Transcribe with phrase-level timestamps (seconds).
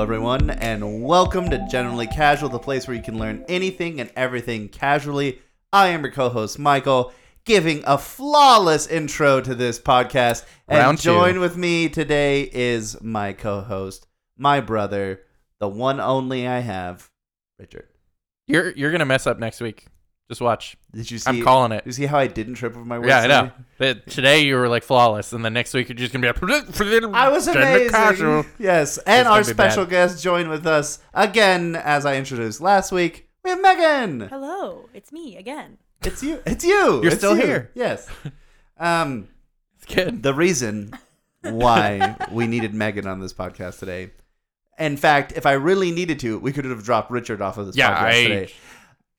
[0.00, 4.68] everyone, and welcome to Generally Casual, the place where you can learn anything and everything
[4.68, 5.40] casually.
[5.72, 7.12] I am your co-host Michael,
[7.44, 10.44] giving a flawless intro to this podcast.
[10.68, 11.04] And Round two.
[11.04, 14.06] join with me today is my co-host,
[14.36, 15.22] my brother,
[15.60, 17.10] the one only I have,
[17.58, 17.88] Richard.
[18.46, 19.86] You're you're gonna mess up next week.
[20.28, 20.76] Just watch.
[20.92, 21.28] Did you see?
[21.30, 21.84] I'm calling it.
[21.86, 23.08] You see how I didn't trip over my words?
[23.08, 23.42] Yeah, I know.
[23.42, 23.54] today?
[23.78, 26.74] But today you were like flawless, and the next week you're just gonna be like.
[27.14, 27.90] I was Generally amazing.
[27.90, 28.46] casual.
[28.58, 29.70] Yes, and our gonna bad.
[29.70, 33.28] special guest joined with us again, as I introduced last week.
[33.44, 34.20] We have Megan.
[34.28, 35.78] Hello, it's me again.
[36.02, 36.40] It's you.
[36.44, 36.74] It's you.
[37.02, 37.46] You're It's still you.
[37.46, 37.70] here.
[37.74, 38.08] Yes.
[38.78, 39.28] Um,
[39.76, 40.24] It's good.
[40.24, 40.92] the reason
[41.42, 44.10] why we needed Megan on this podcast today.
[44.78, 47.76] In fact, if I really needed to, we could have dropped Richard off of this
[47.76, 48.52] Yeah, podcast I- today.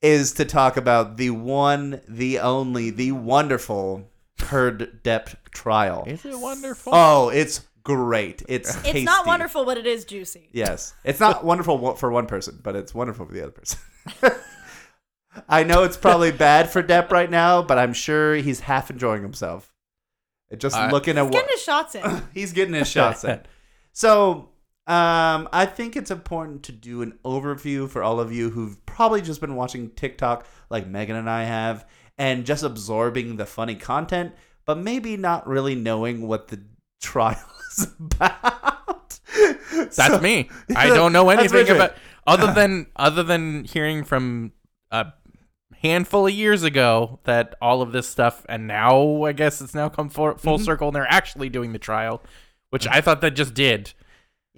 [0.00, 4.08] Is to talk about the one, the only, the wonderful
[4.40, 6.04] Heard Depp trial.
[6.06, 6.92] Is it wonderful?
[6.94, 8.42] Oh, it's great.
[8.48, 9.04] It's It's tasty.
[9.04, 10.48] not wonderful, but it is juicy.
[10.52, 13.80] Yes, it's not wonderful for one person, but it's wonderful for the other person.
[15.48, 19.22] I know it's probably bad for Depp right now, but I'm sure he's half enjoying
[19.22, 19.72] himself.
[20.56, 22.22] Just I- looking at He's getting his shots in.
[22.34, 23.40] he's getting his shots in.
[23.92, 24.50] So,
[24.88, 29.20] um, I think it's important to do an overview for all of you who've probably
[29.20, 31.86] just been watching TikTok, like Megan and I have,
[32.16, 34.32] and just absorbing the funny content,
[34.64, 36.62] but maybe not really knowing what the
[37.02, 39.20] trial is about.
[39.94, 40.48] That's me.
[40.74, 41.94] I don't know anything about
[42.26, 44.52] other than other than hearing from
[44.90, 45.12] a
[45.82, 49.88] handful of years ago that all of this stuff, and now I guess it's now
[49.90, 50.64] come full, Mm-hmm.
[50.64, 52.22] circle, and they're actually doing the trial,
[52.70, 53.92] which I thought that just did.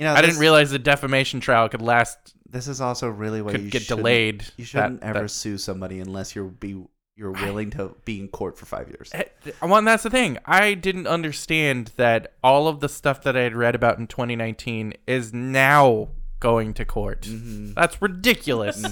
[0.01, 2.17] You know, I this- didn't realize the defamation trial could last,
[2.49, 4.45] This is also really what could you get delayed.
[4.57, 6.83] You shouldn't That- ever that- sue somebody unless you're be
[7.17, 9.11] you're willing to be in court for five years.
[9.13, 9.25] Eh,
[9.61, 10.39] Well, that's the thing.
[10.47, 14.95] I didn't understand that all of the stuff that I had read about in 2019
[15.07, 17.23] is now going to court.
[17.31, 17.75] Mm-hmm.
[17.75, 18.83] That's ridiculous.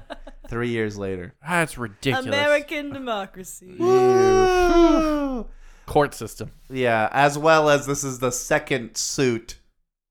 [0.48, 1.34] Three years later.
[1.46, 2.26] That's ridiculous.
[2.26, 3.76] American democracy.
[5.86, 6.50] court system.
[6.68, 9.57] Yeah, as well as this is the second suit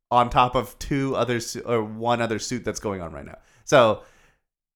[0.09, 3.37] on top of two other su- or one other suit that's going on right now.
[3.65, 4.03] So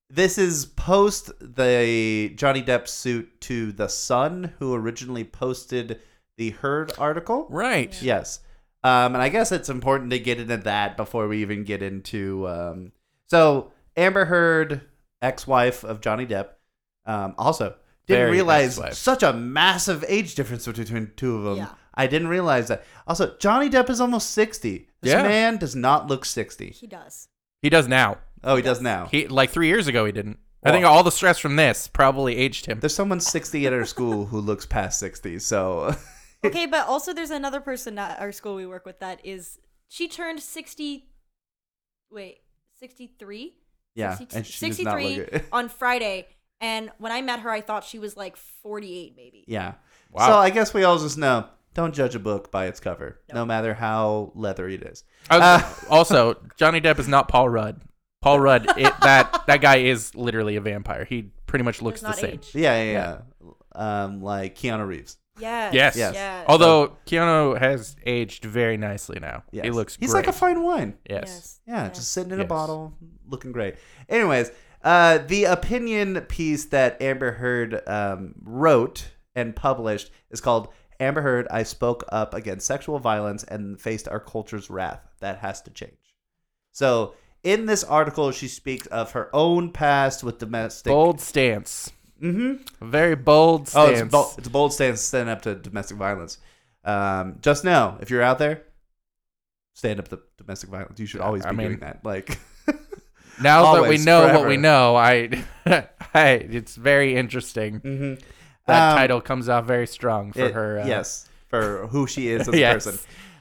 [0.09, 5.99] this is post the Johnny Depp suit to the Sun, who originally posted
[6.37, 7.47] the Heard article.
[7.49, 7.99] Right.
[8.01, 8.39] Yes.
[8.83, 12.47] Um, and I guess it's important to get into that before we even get into.
[12.49, 12.91] Um,
[13.29, 14.81] so Amber Heard,
[15.21, 16.47] ex-wife of Johnny Depp,
[17.05, 17.75] um, also
[18.07, 18.93] didn't Very realize ex-wife.
[18.95, 21.57] such a massive age difference between two of them.
[21.57, 21.69] Yeah.
[21.93, 22.83] I didn't realize that.
[23.05, 24.87] Also, Johnny Depp is almost sixty.
[25.01, 25.23] This Yeah.
[25.23, 26.69] man does not look sixty.
[26.71, 27.27] He does.
[27.61, 28.17] He does now.
[28.43, 29.05] Oh, he does now.
[29.11, 30.39] He like 3 years ago he didn't.
[30.63, 32.79] I think all the stress from this probably aged him.
[32.79, 35.39] There's someone sixty at our school who looks past sixty.
[35.39, 35.95] So
[36.45, 39.59] Okay, but also there's another person at our school we work with that is
[39.89, 41.07] she turned 60
[42.11, 42.39] wait,
[42.79, 43.55] 63?
[43.95, 45.45] yeah, 60 and she does not 63 look it.
[45.51, 46.27] on Friday.
[46.59, 49.45] And when I met her, I thought she was like 48 maybe.
[49.47, 49.73] Yeah.
[50.11, 50.27] Wow.
[50.27, 53.45] So I guess we all just know don't judge a book by its cover, no
[53.45, 55.03] matter how leathery it is.
[55.29, 57.81] Uh, also, Johnny Depp is not Paul Rudd.
[58.21, 61.05] Paul Rudd, it, that that guy is literally a vampire.
[61.05, 62.33] He pretty much looks the same.
[62.35, 62.51] age.
[62.53, 64.03] Yeah, yeah, yeah.
[64.03, 65.17] Um, like Keanu Reeves.
[65.39, 65.73] Yes.
[65.73, 65.95] Yes.
[65.95, 66.13] Yes.
[66.13, 66.45] yes.
[66.47, 69.43] Although Keanu has aged very nicely now.
[69.51, 69.63] Yes.
[69.65, 70.25] He looks He's great.
[70.25, 70.95] like a fine wine.
[71.09, 71.59] yes.
[71.65, 71.97] Yeah, Yes.
[71.97, 72.49] just sitting in a Yes.
[72.49, 72.93] bottle,
[73.27, 73.75] looking great.
[74.09, 74.51] Anyways,
[74.83, 80.67] uh, the opinion piece that Amber Heard um, wrote and published is called
[81.01, 85.01] Amber Heard, I spoke up against sexual violence and faced our culture's wrath.
[85.19, 86.15] That has to change.
[86.71, 90.91] So, in this article, she speaks of her own past with domestic.
[90.91, 91.91] Bold stance.
[92.21, 92.87] Mm-hmm.
[92.89, 94.01] Very bold Oh, stance.
[94.01, 96.37] it's, bold, it's a bold stance standing up to domestic violence.
[96.85, 98.61] Um, just know, if you're out there,
[99.73, 100.99] stand up to domestic violence.
[100.99, 102.05] You should always be I mean- doing that.
[102.05, 102.37] Like,
[103.41, 104.47] now that we always, know what forever.
[104.47, 105.43] we know, I,
[106.13, 108.19] I it's very interesting.
[108.71, 110.79] That Um, title comes out very strong for It- her.
[110.79, 112.85] Uh, yes, for who she is as a Yes.
[112.85, 112.99] person.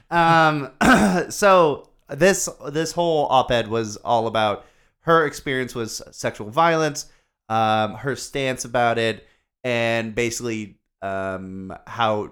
[0.09, 0.71] Um,
[1.31, 4.65] so this this whole op-ed was all about
[5.01, 7.05] her experience with sexual violence,
[7.49, 9.27] um, her stance about it,
[9.63, 12.31] and basically um, how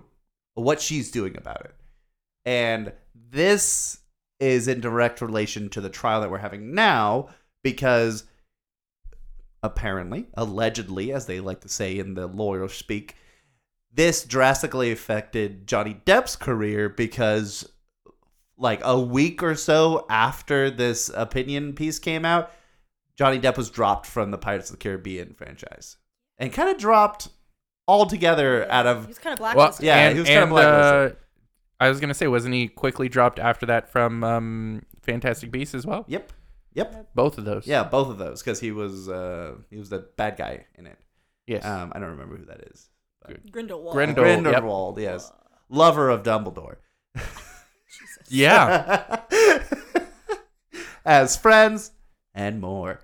[0.56, 1.74] what she's doing about it.
[2.45, 4.00] And this
[4.39, 7.29] is in direct relation to the trial that we're having now
[7.63, 8.24] because
[9.63, 13.15] apparently, allegedly, as they like to say in the lawyer speak,
[13.91, 17.69] this drastically affected Johnny Depp's career because
[18.57, 22.51] like a week or so after this opinion piece came out,
[23.17, 25.97] Johnny Depp was dropped from the Pirates of the Caribbean franchise
[26.38, 27.29] and kind of dropped
[27.88, 29.85] altogether out of was kind of Well, blacklisted.
[29.85, 31.17] Yeah, and, he was kinda and, blacklisted.
[31.17, 35.73] uh, I was gonna say, wasn't he quickly dropped after that from um, Fantastic Beasts
[35.73, 36.05] as well.
[36.07, 36.31] Yep.
[36.79, 37.09] Yep.
[37.13, 37.67] Both of those.
[37.67, 40.97] Yeah, both of those because he was uh he was the bad guy in it.
[41.47, 41.65] Yes.
[41.65, 42.89] Um, I don't remember who that is.
[43.51, 43.95] Grindelwald.
[43.95, 44.43] Grindel- yep.
[44.43, 45.31] Grindelwald, yes,
[45.69, 46.77] lover of Dumbledore.
[47.15, 48.29] Jesus.
[48.29, 49.21] yeah.
[51.05, 51.91] As friends
[52.33, 52.99] and more.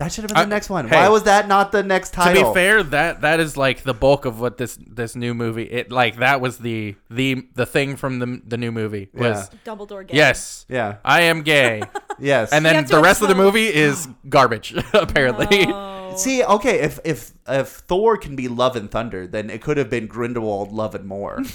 [0.00, 0.88] That should have been the I- next one.
[0.88, 2.42] hey, Why was that not the next title?
[2.42, 5.64] to be fair, that that is like the bulk of what this this new movie.
[5.64, 10.06] It like that was the the the thing from the the new movie was Dumbledore.
[10.06, 10.16] Gay.
[10.16, 10.96] yes, Yeah.
[11.04, 11.82] I am gay,
[12.18, 12.50] Yes.
[12.50, 14.74] and then have to the rest of the expel- movie is garbage.
[14.94, 16.14] Apparently, No.
[16.16, 19.88] See, okay, if if if Thor can be Love and Thunder, then it could have
[19.90, 21.42] been Grindelwald Love and More.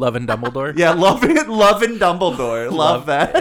[0.00, 0.76] Love and Dumbledore.
[0.76, 2.72] yeah, Love and Love and Dumbledore.
[2.72, 3.34] Love, that.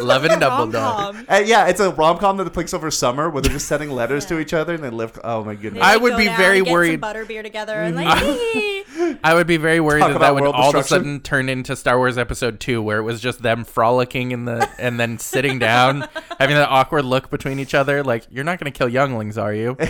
[0.00, 0.72] Love and Dumbledore.
[0.74, 1.26] Rom-com.
[1.28, 4.24] Uh, yeah, it's a rom com that takes over summer where they're just sending letters
[4.26, 5.18] to each other and they live.
[5.24, 5.82] Oh my They, goodness!
[5.84, 8.06] I would go be down very get worried- Butterbeer together and like,
[9.24, 11.74] I would be very worried Talk that that would all of a sudden turn into
[11.76, 15.58] Star Wars Episode Two, where it was just them frolicking in the and then sitting
[15.58, 16.08] down,
[16.38, 18.02] having that awkward look between each other.
[18.04, 19.76] Like, you're not going to kill younglings, are you?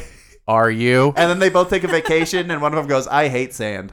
[0.48, 1.12] Are you?
[1.16, 3.92] and then they both take a vacation, and one of them goes, "I hate sand."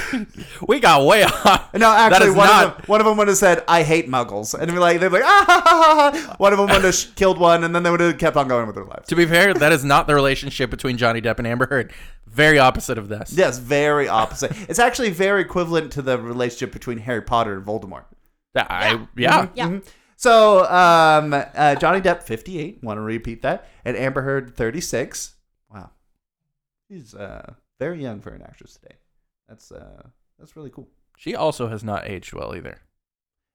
[0.68, 1.74] We got way off.
[1.74, 4.54] No, actually, one not- of them, one of them would have said, "I hate Muggles,"
[4.54, 6.34] and they'd be like, they'd be like, ah, ha, ha, ha, ha.
[6.38, 8.66] One of them would have killed one, and then they would have kept on going
[8.66, 9.08] with their lives.
[9.08, 11.92] To be fair, that is not the relationship between Johnny Depp and Amber Heard.
[12.26, 13.32] Very opposite of this.
[13.32, 14.52] Yes, very opposite.
[14.68, 18.04] it's actually very equivalent to the relationship between Harry Potter and Voldemort.
[18.54, 19.48] That I yeah.
[19.54, 19.68] Yeah.
[19.68, 19.86] Mhm.
[20.16, 22.78] So, um, uh, Johnny Depp, 58.
[22.82, 23.66] Want to repeat that?
[23.84, 25.34] And Amber Heard, 36.
[25.68, 25.90] Wow.
[26.88, 28.94] She's uh, very young for an actress today.
[29.52, 30.02] That's uh,
[30.38, 30.88] that's really cool.
[31.18, 32.80] She also has not aged well either.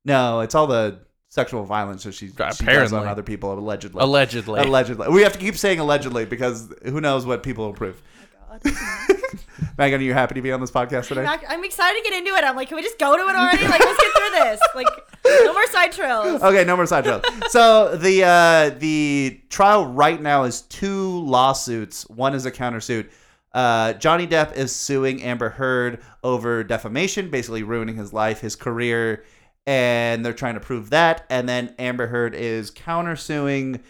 [0.05, 0.99] No, it's all the
[1.29, 2.99] sexual violence that she, she does on Apparently.
[2.99, 3.99] other people, allegedly.
[4.03, 4.61] Allegedly.
[4.61, 5.09] Allegedly.
[5.09, 7.99] We have to keep saying allegedly because who knows what people will prove.
[8.39, 9.17] Oh my God.
[9.79, 11.23] Megan, are you happy to be on this podcast today?
[11.23, 12.43] not- I'm excited to get into it.
[12.43, 13.63] I'm like, can we just go to it already?
[13.67, 14.59] Like, let's get through this.
[14.75, 14.87] Like,
[15.25, 16.43] no more side trails.
[16.43, 17.23] Okay, no more side trails.
[17.49, 22.07] so the uh, the trial right now is two lawsuits.
[22.07, 23.09] One is a countersuit.
[23.57, 29.23] Uh, Johnny Depp is suing Amber Heard over defamation, basically ruining his life, his career,
[29.65, 31.25] and they're trying to prove that.
[31.31, 33.81] And then Amber Heard is countersuing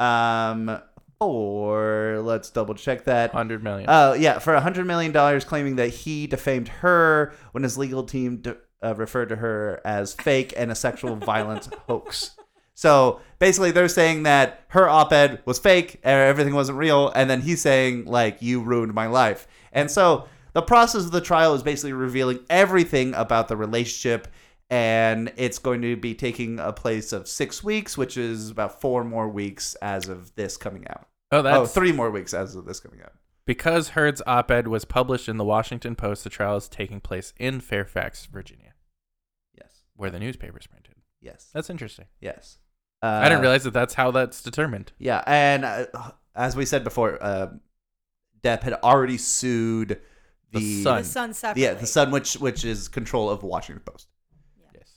[0.00, 0.76] um,
[1.20, 3.30] for let's double check that.
[3.30, 3.88] Hundred million.
[3.88, 8.02] Uh, yeah, for a hundred million dollars, claiming that he defamed her when his legal
[8.02, 12.32] team de- uh, referred to her as fake and a sexual violence hoax.
[12.74, 17.40] So basically, they're saying that her op-ed was fake, and everything wasn't real, and then
[17.40, 19.48] he's saying like you ruined my life.
[19.72, 24.28] And so the process of the trial is basically revealing everything about the relationship,
[24.70, 29.02] and it's going to be taking a place of six weeks, which is about four
[29.02, 31.08] more weeks as of this coming out.
[31.32, 33.12] oh, oh that's oh, three more weeks as of this coming out.
[33.44, 36.22] because Heard's op-ed was published in the Washington Post.
[36.22, 38.74] The trial is taking place in Fairfax, Virginia,
[39.58, 39.82] Yes.
[39.96, 40.94] where the newspaper's printed.
[41.20, 41.50] Yes.
[41.52, 42.06] That's interesting.
[42.20, 42.58] Yes.
[43.02, 44.92] I didn't Uh, realize that that's how that's determined.
[44.98, 45.86] Yeah, and uh,
[46.34, 47.48] as we said before, uh,
[48.42, 50.00] Depp had already sued
[50.52, 51.02] the, The Sun.
[51.02, 51.62] The sun separately.
[51.64, 54.08] yeah the Sun, which which is control of Washington Post.
[54.74, 54.88] Yes.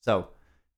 [0.00, 0.28] So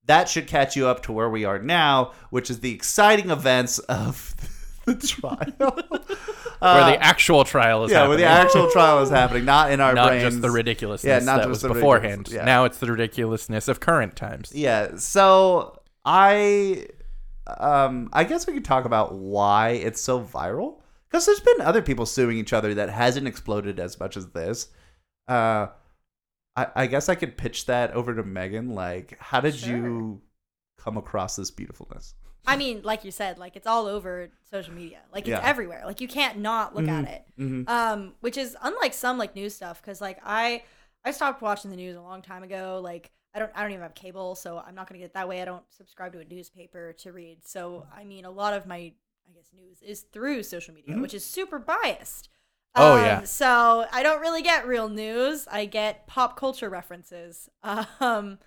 [0.05, 3.79] that should catch you up to where we are now, which is the exciting events
[3.79, 4.35] of
[4.85, 5.37] the trial,
[6.59, 8.19] Where the actual trial is Uh, yeah, where happening.
[8.19, 10.23] the actual trial is happening, not in our not brains.
[10.23, 12.29] just the ridiculousness Yeah, not that just was the beforehand.
[12.31, 12.43] yeah.
[12.43, 14.51] Now it's the ridiculousness of current times.
[14.53, 14.97] Yeah.
[14.97, 16.87] So I,
[17.47, 20.79] um, I guess we could talk about why it's so viral.
[21.09, 24.69] Because there's been other people suing each other that hasn't exploded as much as this.
[25.27, 25.67] Uh,
[26.55, 28.73] I, I guess I could pitch that over to Megan.
[28.73, 29.77] Like, how did Sure.
[29.77, 30.21] you
[30.79, 32.15] come across this beautifulness?
[32.45, 34.99] I mean, like you said, like it's all over social media.
[35.13, 35.47] Like it's Yeah.
[35.47, 35.83] everywhere.
[35.85, 37.09] Like you can't not look at Mhm.
[37.09, 37.25] it.
[37.39, 37.69] Mm-hmm.
[37.69, 40.63] Um, which is unlike some like news stuff because like I
[41.05, 42.81] I stopped watching the news a long time ago.
[42.83, 45.41] Like I don't I don't even have cable, so I'm not gonna get that way.
[45.41, 47.45] I don't subscribe to a newspaper to read.
[47.45, 48.93] So I mean, a lot of my
[49.27, 51.01] I guess news is through social media, Mhm.
[51.01, 52.29] which is super biased.
[52.75, 53.23] Oh, Um, yeah.
[53.23, 55.47] So I don't really get real news.
[55.47, 57.49] I get pop culture references.
[57.63, 58.39] Um,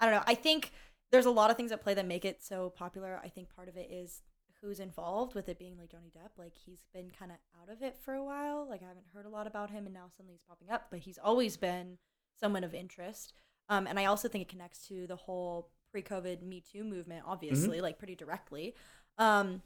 [0.00, 0.24] I don't know.
[0.26, 0.72] I think
[1.10, 3.20] there's a lot of things at play that make it so popular.
[3.22, 4.22] I think part of it is
[4.60, 6.38] who's involved with it being like Johnny Depp.
[6.38, 8.66] Like he's been kind of out of it for a while.
[8.68, 10.86] Like I haven't heard a lot about him, and now suddenly he's popping up.
[10.90, 11.98] But he's always been
[12.38, 13.32] someone of interest.
[13.68, 17.80] Um, and I also think it connects to the whole pre-COVID Me Too movement, obviously,
[17.80, 18.74] like pretty directly.
[19.18, 19.62] Um,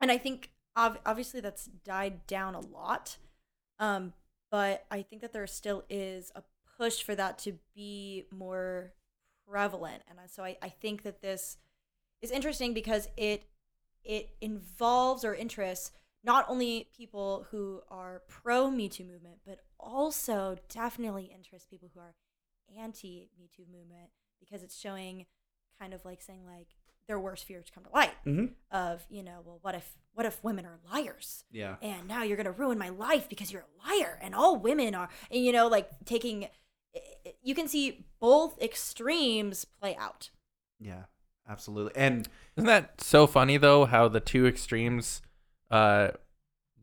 [0.00, 3.16] and I think ob- obviously that's died down a lot.
[3.78, 4.12] Um,
[4.50, 6.42] but I think that there still is a
[6.76, 8.92] push for that to be more
[9.48, 10.02] prevalent.
[10.08, 11.56] And so I, I think that this
[12.22, 13.44] is interesting because it
[14.02, 15.92] it involves or interests
[16.24, 22.00] not only people who are pro Me Too movement, but also definitely interests people who
[22.00, 22.14] are
[22.78, 25.26] anti Me Too movement because it's showing
[25.80, 26.68] kind of like saying like
[27.08, 28.46] their worst fears come to light Mm-hmm.
[28.70, 31.76] of you know well what if what if women are liars Yeah.
[31.82, 35.08] and now you're gonna ruin my life because you're a liar and all women are
[35.30, 36.48] and you know like taking
[37.42, 40.30] you can see both extremes play out
[40.78, 41.04] Yeah.
[41.48, 41.92] Absolutely.
[41.96, 43.84] And Isn't that so funny though?
[43.86, 45.20] How the two extremes
[45.68, 46.10] uh,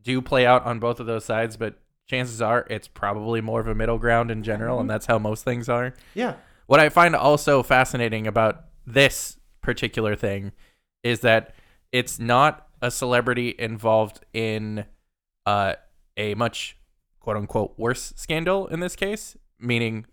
[0.01, 3.67] do play out on both of those sides, but chances are it's probably more of
[3.67, 5.93] a middle ground in general, and that's how most things are.
[6.13, 6.35] yeah.
[6.65, 10.51] What I find also fascinating about this particular thing
[11.01, 11.55] is that
[11.93, 14.85] it's not a celebrity involved in
[15.45, 15.75] uh,
[16.17, 16.77] a much
[17.21, 20.05] quote unquote worse scandal in this case, meaning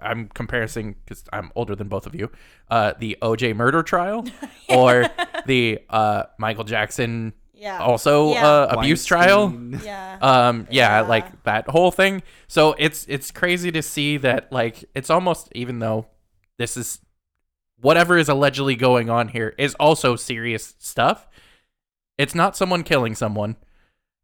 [0.00, 2.30] I'm comparing because I'm older than both of you,
[2.70, 4.26] uh, the OJ murder trial
[4.68, 5.08] or
[5.46, 8.46] the uh, Michael Jackson yeah also Yeah.
[8.46, 9.48] uh, abuse trial.
[9.48, 9.80] Weinstein.
[9.84, 11.08] yeah Um, yeah, Yeah.
[11.08, 12.22] like that whole thing.
[12.46, 16.06] So it's it's crazy to see that like it's almost even though
[16.58, 17.00] this is
[17.80, 21.26] whatever is allegedly going on here is also serious stuff.
[22.16, 23.56] It's not someone killing someone,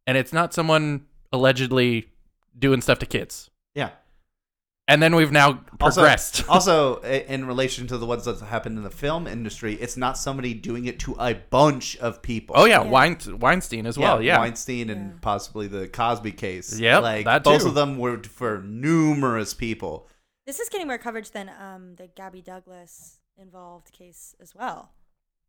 [0.05, 2.09] and it's not someone allegedly
[2.57, 3.49] doing stuff to kids.
[3.73, 3.91] Yeah.
[4.87, 6.43] And then we've now Also- progressed.
[6.49, 10.15] also, i- in relation to the ones that happened in the film industry, it's not
[10.17, 12.55] somebody doing it to a bunch of people.
[12.57, 12.89] oh yeah, Yeah.
[12.91, 14.21] Wein- Weinstein as well.
[14.21, 15.17] Yeah, Weinstein and Yeah.
[15.21, 16.77] possibly the Cosby case.
[16.79, 17.69] Yep, like that both too.
[17.69, 20.07] of them were for numerous people.
[20.45, 24.91] this is getting more coverage than um the gabby douglas involved case as well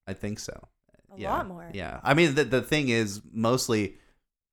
[0.08, 0.68] I think so.
[1.14, 1.32] A yeah.
[1.32, 1.68] lot more.
[1.74, 2.00] Yeah.
[2.02, 3.98] I mean, the the thing is, mostly,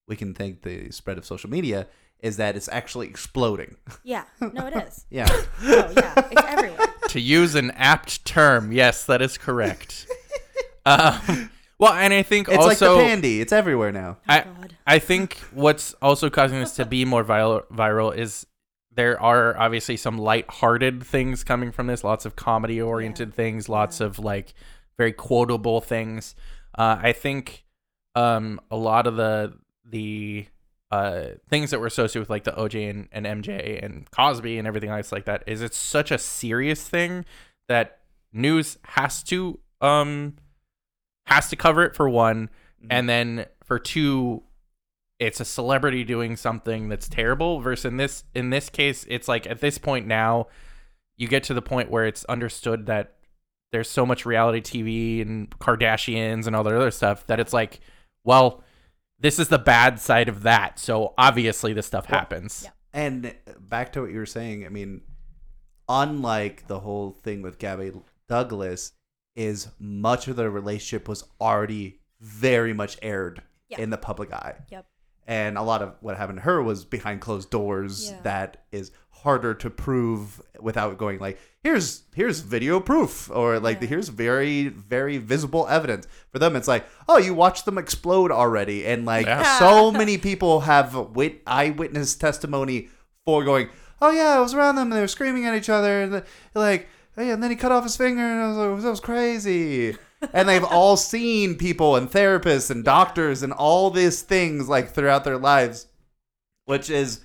[0.07, 1.87] we can thank the spread of social media
[2.23, 3.75] is that it's actually exploding.
[4.03, 5.27] yeah no it is Yeah.
[5.29, 10.07] oh yeah it's everywhere to use an apt term, yes, that is correct.
[10.85, 13.41] um, well, and I think It's like the pandy.
[13.41, 14.17] It's everywhere now.
[14.17, 18.47] oh I, god I think what's also causing this to be more viral, viral is
[18.95, 24.07] there are obviously some light-hearted things coming from this, lots of comedy-oriented things, lots Yeah.
[24.07, 24.53] of like
[24.97, 26.35] very quotable things.
[26.77, 27.65] Uh, I think
[28.15, 29.53] um, a lot of the
[29.85, 30.45] the
[30.93, 34.67] uh, things that were associated with like the OJ and, and MJ and Cosby and
[34.67, 37.25] everything else like that is it's such a serious thing
[37.67, 40.35] that news has to um
[41.25, 42.47] has to cover it for one
[42.91, 44.43] and then for two
[45.17, 49.47] it's a celebrity doing something that's terrible versus in this in this case it's like
[49.47, 50.45] at this point now
[51.17, 53.15] you get to the point where it's understood that
[53.71, 57.79] there's so much reality TV and Kardashians and all that other stuff that it's like
[58.23, 58.62] well
[59.23, 62.69] this is the bad side of that so obviously this stuff Well, happens yeah.
[62.95, 65.01] And back to what you were saying, I mean,
[65.89, 67.91] unlike the whole thing with Gabby
[68.27, 68.93] Douglas,
[69.35, 73.81] is much of the relationship was already very much aired Yeah.
[73.81, 74.53] in the public eye.
[74.69, 74.85] Yep.
[75.25, 78.21] And a lot of what happened to her was behind closed doors Yeah.
[78.21, 78.91] that is
[79.23, 83.87] harder to prove without going like here's here's video proof or like Yeah.
[83.87, 88.85] here's very very visible evidence for them it's like oh you watched them explode already
[88.85, 89.59] and like Yeah.
[89.59, 92.89] so many people have wit- eyewitness testimony
[93.25, 93.69] for going
[94.01, 96.25] oh yeah I was around them and they were screaming at each other and the-
[96.53, 96.87] like
[97.17, 98.99] oh, hey, and then he cut off his finger and I was like that was
[98.99, 99.95] crazy
[100.33, 105.23] and they've all seen people and therapists and doctors and all these things like throughout
[105.23, 105.87] their lives
[106.65, 107.19] which is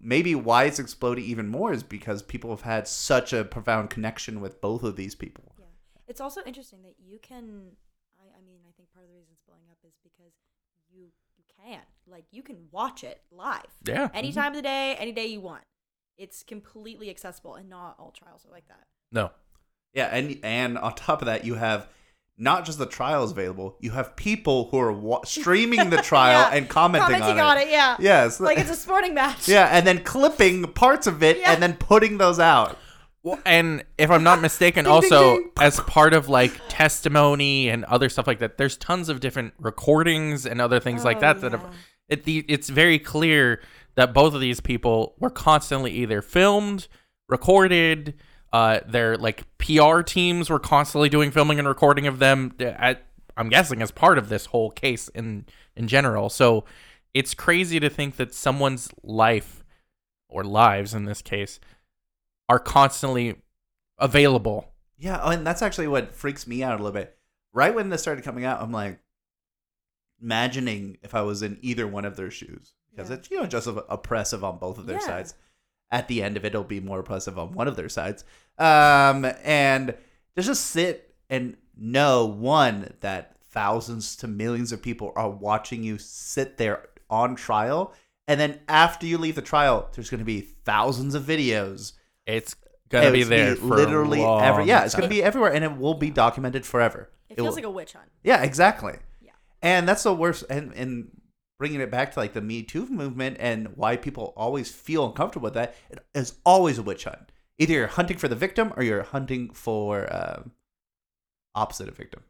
[0.00, 4.40] maybe why it's exploding even more is because people have had such a profound connection
[4.40, 5.66] with both of these people Yeah.
[6.08, 7.72] It's also interesting that you can
[8.20, 10.34] I, I mean, I think part of the reason it's blowing up is because
[10.92, 11.06] you
[11.38, 11.80] you can.
[12.06, 13.72] Like you can watch it live.
[13.84, 14.40] yeah Any mm-hmm.
[14.40, 15.64] time of the day, any day you want.
[16.18, 18.84] It's completely accessible and not all trials are like that.
[19.10, 19.30] no
[19.94, 21.88] yeah and and on top of that you have
[22.42, 26.56] not just the trials available you have people who are wa- streaming the trial Yeah.
[26.56, 27.68] and commenting, Commenting on, on it.
[27.68, 27.96] it, yeah.
[28.00, 29.46] yes Like it's a sporting match.
[29.56, 31.52] yeah and then clipping parts of it Yeah.
[31.52, 32.76] and then putting those out
[33.22, 35.50] Well, and if I'm not mistaken, Ding, ding, also ding.
[35.60, 40.46] as part of like testimony and other stuff like that, there's tons of different recordings
[40.46, 41.58] and other things like Oh, that that yeah.
[41.58, 41.74] have,
[42.08, 43.60] it the, it's very clear
[43.96, 46.88] that both of these people were constantly either filmed,
[47.28, 48.14] recorded,
[48.52, 52.54] uh, their like PR teams were constantly doing filming and recording of them.
[52.60, 53.02] uh, At,
[53.36, 56.28] I'm guessing as part of this whole case in in general.
[56.28, 56.64] So
[57.14, 59.64] it's crazy to think that someone's life
[60.28, 61.58] or lives in this case
[62.48, 63.36] are constantly
[63.98, 64.72] available.
[64.98, 67.16] Yeah, oh, and that's actually what freaks me out a little bit.
[67.52, 69.00] Right when this started coming out, I'm like
[70.20, 73.16] imagining if I was in either one of their shoes because Yeah.
[73.16, 75.06] it's you know just oppressive on both of their Yeah.
[75.06, 75.34] sides.
[75.92, 78.24] At the end of it, it'll be more oppressive on one of their sides.
[78.58, 79.94] Um, and
[80.36, 85.98] to just sit and know one that thousands to millions of people are watching you
[85.98, 87.92] sit there on trial,
[88.28, 91.94] and then after you leave the trial, there's going to be thousands of videos
[92.26, 92.54] It's
[92.88, 95.64] gonna be It's there for literally a every long yeah it's gonna be everywhere and
[95.64, 98.08] it will be documented forever It will- feels like a witch hunt.
[98.24, 99.30] yeah exactly Yeah.
[99.62, 101.10] and that's the worst and and
[101.60, 105.44] bringing it back to like the me too movement and why people always feel uncomfortable
[105.44, 108.82] with that it is always a witch hunt either you're hunting for the victim or
[108.82, 110.52] you're hunting for um,
[111.54, 112.22] opposite of victim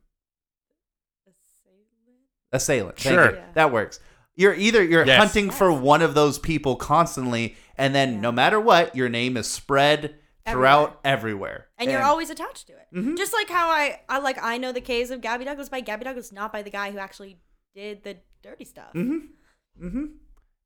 [2.52, 3.30] assailant Thank Sure.
[3.30, 3.36] you.
[3.36, 3.44] Yeah.
[3.54, 4.00] that works
[4.34, 5.18] you're either you're Yes.
[5.18, 8.20] hunting for one of those people constantly and then Yeah.
[8.20, 12.88] no matter what your name is spread throughout everywhere, And you're always attached to it.
[12.92, 13.16] Mhm.
[13.16, 16.02] Just like how I, I like I know the case of Gabby Douglas by Gabby
[16.04, 17.38] Douglas, not by the guy who actually
[17.72, 18.92] did the dirty stuff.
[18.94, 19.86] Mm-hmm.
[19.86, 20.04] Mm-hmm.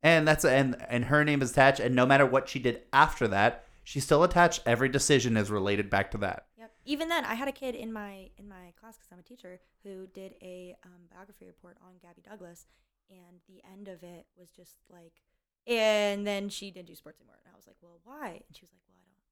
[0.03, 3.27] And that's and and her name is attached, and no matter what she did after
[3.29, 4.63] that, she's still attached.
[4.67, 6.47] Every decision is related back to that.
[6.59, 6.73] Yep.
[6.85, 9.61] Even then, I had a kid in my in my class because I'm a teacher
[9.83, 12.67] who did a um, biography report on Gabby Douglas,
[13.11, 15.23] and the end of it was just like,
[15.67, 18.29] and then she didn't do sports anymore, and I was like, well, why?
[18.29, 19.25] And she was like, well, I don't,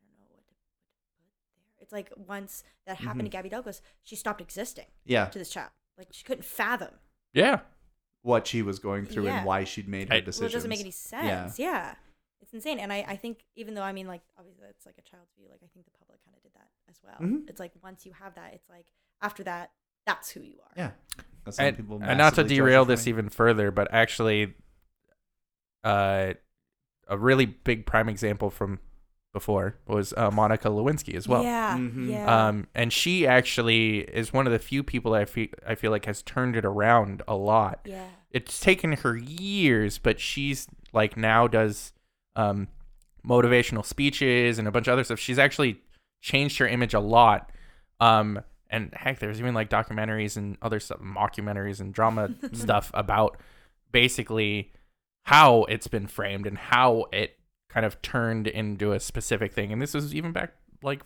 [0.00, 0.72] I don't know what to put
[1.18, 1.82] there.
[1.82, 5.70] It's like once that happened to Gabby Douglas, she stopped existing Yeah, to this child.
[5.98, 6.94] Like she couldn't fathom.
[7.34, 7.60] Yeah.
[8.24, 9.36] What she was going through Yeah.
[9.38, 10.40] and why she'd made her I- decisions.
[10.40, 11.58] Well, it doesn't make any sense.
[11.58, 11.72] Yeah.
[11.72, 11.94] Yeah.
[12.40, 12.78] It's insane.
[12.78, 15.46] And I, I think, even though, I mean, like, obviously it's like a child's view,
[15.50, 17.16] like, I think the public kind of did that as well.
[17.20, 17.48] Mhm.
[17.50, 18.86] It's like once you have that, it's like
[19.20, 19.72] after that,
[20.06, 20.72] that's who you are.
[20.76, 20.90] Yeah.
[21.44, 23.10] That's And, people and not to derail this me.
[23.10, 24.54] even further, but actually,
[25.84, 26.32] uh,
[27.06, 28.78] a really big prime example from
[29.34, 31.42] before was uh, Monica Lewinsky as well.
[31.42, 31.76] Yeah.
[31.76, 32.08] Mhm.
[32.10, 32.46] Yeah.
[32.48, 36.06] Um, and she actually is one of the few people I feel I feel like
[36.06, 37.80] has turned it around a lot.
[37.84, 38.06] yeah.
[38.30, 41.92] It's taken her years, but she's like now does
[42.36, 42.68] um,
[43.26, 45.18] motivational speeches and a bunch of other stuff.
[45.20, 45.80] She's actually
[46.22, 47.50] changed her image a lot.
[48.00, 53.36] Um, and heck, there's even like documentaries and other stuff, mockumentaries and drama stuff about
[53.92, 54.72] basically
[55.22, 57.38] how it's been framed and how it
[57.74, 59.72] kind of turned into a specific thing.
[59.72, 61.02] And this was even back like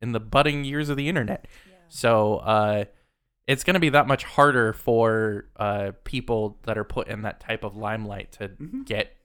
[0.00, 1.48] in the budding years of the internet.
[1.68, 1.74] Yeah.
[1.88, 2.84] So uh,
[3.48, 7.40] it's going to be that much harder for uh, people that are put in that
[7.40, 8.86] type of limelight to Mhm.
[8.86, 9.16] get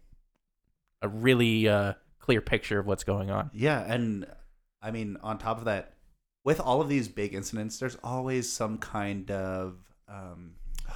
[1.01, 3.51] a really uh, clear picture of what's going on.
[3.53, 4.25] Yeah, and
[4.81, 5.93] I mean, on top of that,
[6.43, 10.55] with all of these big incidents, there's always some kind of um.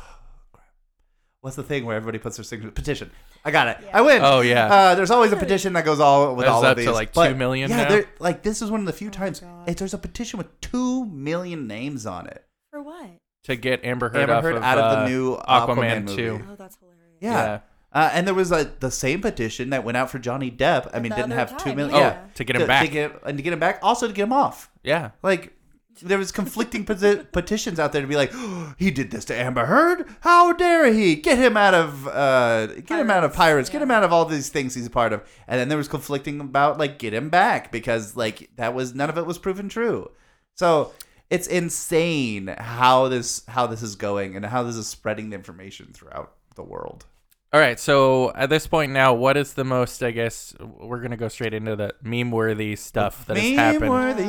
[1.42, 3.12] What's the thing where everybody puts their signature petition?
[3.46, 3.78] I got it.
[3.92, 4.22] I win.
[4.24, 4.66] Oh, yeah.
[4.74, 6.94] Uh, there's always a petition that goes all with Is all that of to, these.
[6.94, 7.90] like, but 2 million Yeah, now?
[7.90, 9.68] they're- like this is one of the few Oh times God.
[9.70, 12.46] it, there's a petition with two million names on it.
[12.72, 13.10] For what?
[13.46, 16.16] To get Amber Heard, Amber Heard of, out of uh, the new Aquaman Aquaman, movie.
[16.16, 16.46] 2.
[16.52, 17.18] Oh, that's hilarious.
[17.20, 17.60] Yeah.
[17.92, 20.90] Uh, and there was a, the same petition that went out for Johnny Depp.
[20.94, 21.96] I mean, didn't have two time, million.
[22.02, 22.86] Oh, to get him to, back.
[22.86, 24.72] To get, and to get him back, also to get him off.
[24.84, 25.12] yeah.
[25.22, 25.54] Like
[26.02, 28.34] there was conflicting posi- petitions out there to be like,
[28.78, 30.08] he did this to Amber Heard.
[30.22, 31.16] How dare he?
[31.16, 33.70] Get him out of uh, get him out of Pirates, pirates.
[33.70, 35.24] Get him out of all these things he's a part of.
[35.48, 39.10] And then there was conflicting about like get him back because like that was none
[39.10, 40.12] of it was proven true.
[40.56, 40.94] So
[41.30, 45.92] it's insane how this how this is going and how this is spreading the information
[45.94, 47.06] throughout the world.
[47.54, 47.80] All right.
[47.80, 51.28] So at this point now, what is the most, I guess, we're going to go
[51.28, 53.82] straight into the meme worthy stuff that has happened.
[53.82, 54.24] Meme-worthy.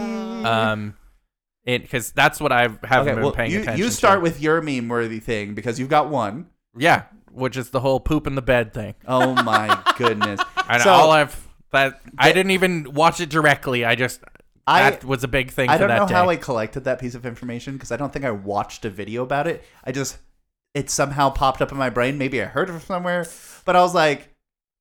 [0.46, 0.94] Um,
[1.66, 4.20] it because that's what I haven't okay, been well, paying you, attention you start to.
[4.22, 6.46] with your meme worthy thing because you've got one.
[6.77, 8.94] yeah, which is the whole poop in the bed thing.
[9.07, 10.40] Oh my goodness.
[10.68, 11.40] And So- all I've
[11.72, 13.85] that I didn't even watch it directly.
[13.85, 14.20] I just
[14.66, 15.68] I that was a big thing.
[15.68, 16.14] I don't know day.
[16.14, 19.22] how I collected that piece of information because I don't think I watched a video
[19.24, 19.64] about it.
[19.83, 20.18] I just
[20.74, 22.16] it somehow popped up in my brain.
[22.18, 23.27] Maybe I heard it from somewhere,
[23.64, 24.29] but I was like,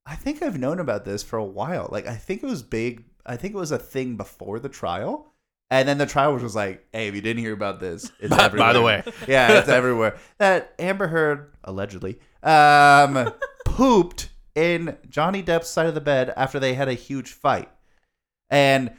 [0.05, 1.89] I think I've known about this for a while.
[1.91, 3.05] Like I think it was big.
[3.25, 5.32] I think it was a thing before the trial,
[5.73, 8.35] and then the trial was just like, "Hey, if you didn't hear about this, it's
[8.35, 9.03] By- by the way.
[9.27, 10.17] yeah, it's everywhere.
[10.37, 13.33] That Amber Heard allegedly um,
[13.65, 17.69] pooped in Johnny Depp's side of the bed after they had a huge fight,
[18.49, 18.91] and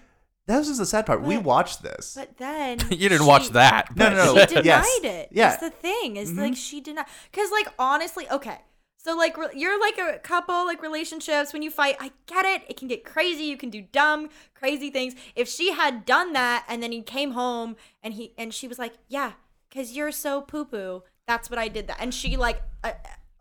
[0.46, 1.22] that was just the sad part.
[1.22, 2.14] we watched this.
[2.18, 3.96] But then you didn't she- watch that.
[3.96, 4.40] No, no, no.
[4.40, 4.88] She denied Yes.
[5.04, 5.28] it.
[5.32, 5.48] Yeah.
[5.50, 6.16] That's the thing.
[6.16, 6.38] Is Mhm.
[6.38, 8.58] like she denied because like honestly, okay.
[9.04, 11.96] So like re- you're like a couple like relationships when you fight.
[12.00, 12.62] I get it.
[12.68, 13.44] It can get crazy.
[13.44, 15.14] You can do dumb, crazy things.
[15.36, 18.78] If she had done that and then he came home and he and she was
[18.78, 19.32] like, yeah,
[19.68, 21.02] because you're so poo poo.
[21.26, 21.86] That's what I did.
[21.88, 22.92] That and she like uh,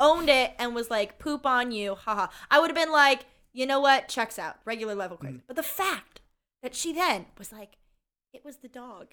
[0.01, 2.27] owned it and was like, poop on you, haha.
[2.51, 4.09] I would have been like, you know what?
[4.09, 4.57] Checks out.
[4.65, 5.43] Regular level crazy.
[5.47, 6.19] But the fact
[6.61, 7.77] that she then was like,
[8.33, 9.07] it was the dog.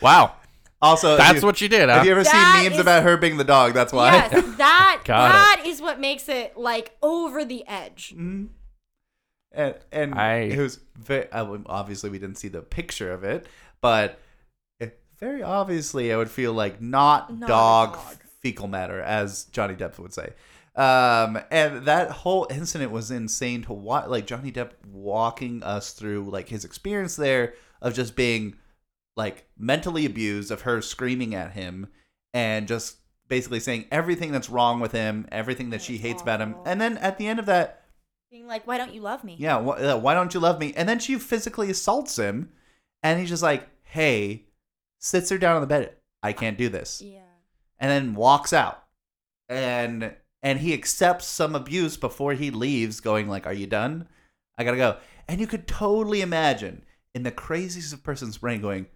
[0.00, 0.36] wow,
[0.82, 1.88] Also, that's you, what she did.
[1.88, 1.96] Huh?
[1.96, 3.72] Have you ever That seen memes is- about her being the dog?
[3.72, 4.12] That's why.
[4.12, 5.32] Yes, that Got it.
[5.32, 8.14] that is what makes it like over the edge.
[8.16, 8.48] Mhm.
[9.52, 13.46] And and I- it was very obviously we didn't see the picture of it,
[13.80, 14.18] but
[14.78, 18.16] it, very obviously I would feel like not, Not dog, dog.
[18.42, 20.34] fecal matter, as Johnny Depp would say.
[20.74, 24.08] Um, and that whole incident was insane to watch.
[24.08, 28.56] Like Johnny Depp walking us through like his experience there of just being
[29.16, 31.88] like mentally abused, of her screaming at him,
[32.34, 32.98] and just
[33.28, 36.54] basically saying everything that's wrong with him, everything that she hates about him.
[36.64, 37.82] And then at the end of that,
[38.30, 39.36] Being like, why don't you love me?
[39.38, 40.72] yeah, wh- uh, why don't you love me?
[40.76, 42.50] And then she physically assaults him,
[43.02, 44.44] and he's just like, hey,
[44.98, 45.94] sits her down on the bed.
[46.22, 47.00] I can't do this.
[47.02, 47.20] Yeah.
[47.78, 48.84] And then walks out.
[49.48, 54.08] And and he accepts some abuse before he leaves, going like, Are you done?
[54.58, 54.96] I gotta go.
[55.28, 58.86] And you could totally imagine in the craziest of person's brain going,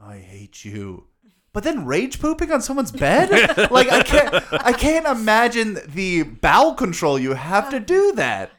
[0.00, 1.04] I hate you.
[1.52, 3.30] But then rage pooping on someone's bed?
[3.70, 8.50] like I can't I can't imagine the bowel control you have to do that.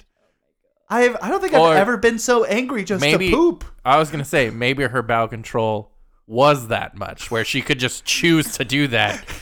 [0.90, 3.66] I've I don't think Or I've ever been so angry just maybe- to poop.
[3.84, 5.92] I was gonna say maybe her bowel control
[6.28, 9.24] was that much, where she could just choose to do that.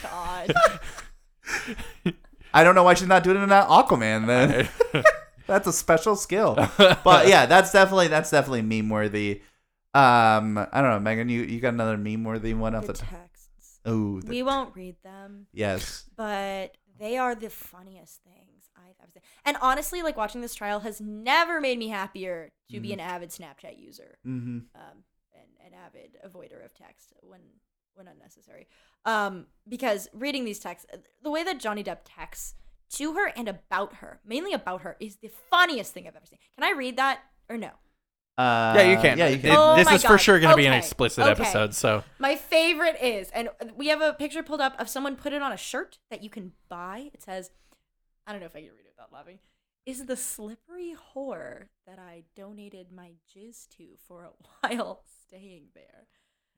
[0.46, 2.14] Oh God.
[2.54, 5.04] I don't know why she's not doing it in that Aquaman then.
[5.48, 6.56] that's a special skill.
[6.78, 9.42] But yeah, that's definitely that's definitely meme worthy.
[9.94, 11.30] Um, I don't know, Megan.
[11.30, 13.10] You you got another meme worthy one off the the top?
[13.10, 13.80] texts.
[13.86, 16.06] Oh, We won't read them, yes.
[16.16, 19.22] but they are the funniest things I've ever seen.
[19.46, 22.94] And honestly, like watching this trial has never made me happier to be Mhm.
[22.94, 24.18] an avid Snapchat user.
[24.26, 24.60] Mm-hmm.
[24.76, 25.04] um,
[25.34, 27.42] and an avid avoider of text when
[27.96, 28.68] when unnecessary.
[29.06, 30.88] Um, because reading these texts,
[31.22, 32.56] the way that Johnny Depp texts
[32.94, 36.40] to her and about her, mainly about her, is the funniest thing I've ever seen.
[36.56, 37.70] Can I read that or no?
[38.38, 39.18] Uh, yeah, you can.
[39.18, 39.56] Yeah, you It- can.
[39.56, 41.32] Oh this my is for sure going to be an explicit Okay.
[41.44, 41.76] episode.
[41.76, 45.42] So My favorite is, and we have a picture pulled up of someone put it
[45.42, 47.12] on a shirt that you can buy.
[47.14, 47.52] It says,
[48.26, 49.40] I don't know if I can read it without laughing.
[49.86, 54.30] Is the slippery whore that I donated my jizz to for a
[54.76, 56.08] while staying there?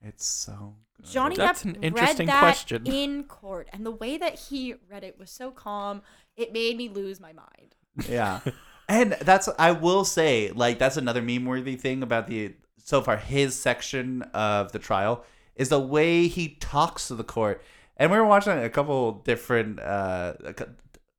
[0.00, 0.76] It's so.
[0.96, 1.06] Good.
[1.10, 2.86] Johnny That's Depp an interesting read that question.
[2.86, 6.02] in court, and the way that he read it was so calm.
[6.36, 7.74] It made me lose my mind.
[8.08, 8.40] Yeah.
[8.88, 13.16] and that's I will say, like that's another meme worthy thing about the so far
[13.16, 15.24] his section of the trial
[15.56, 17.62] is the way he talks to the court.
[17.96, 20.54] And we were watching a couple different uh a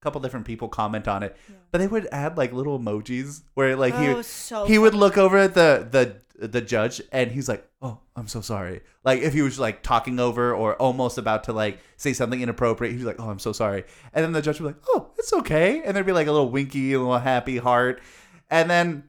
[0.01, 1.35] couple different people comment on it.
[1.71, 5.17] But they would add like little emojis where like oh, he so he would look
[5.17, 9.33] over at the the the judge and he's like, "Oh, I'm so sorry." Like if
[9.33, 13.19] he was like talking over or almost about to like say something inappropriate, he's like,
[13.19, 15.95] "Oh, I'm so sorry." And then the judge would be like, "Oh, it's okay." And
[15.95, 18.01] there'd be like a little winky, a little happy heart.
[18.49, 19.03] And then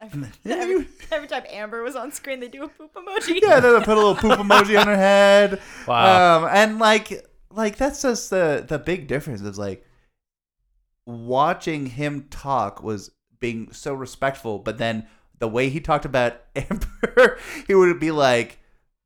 [0.00, 3.40] Every, Yeah, every, every time Amber was on screen, they do a poop emoji.
[3.42, 5.60] yeah, then they put a little poop emoji on her head.
[5.86, 6.44] Wow.
[6.44, 9.84] Um, and like like that's just the the big difference is like
[11.06, 15.06] watching him talk was being so respectful, but then
[15.38, 18.58] the way he talked about Amber, he would be like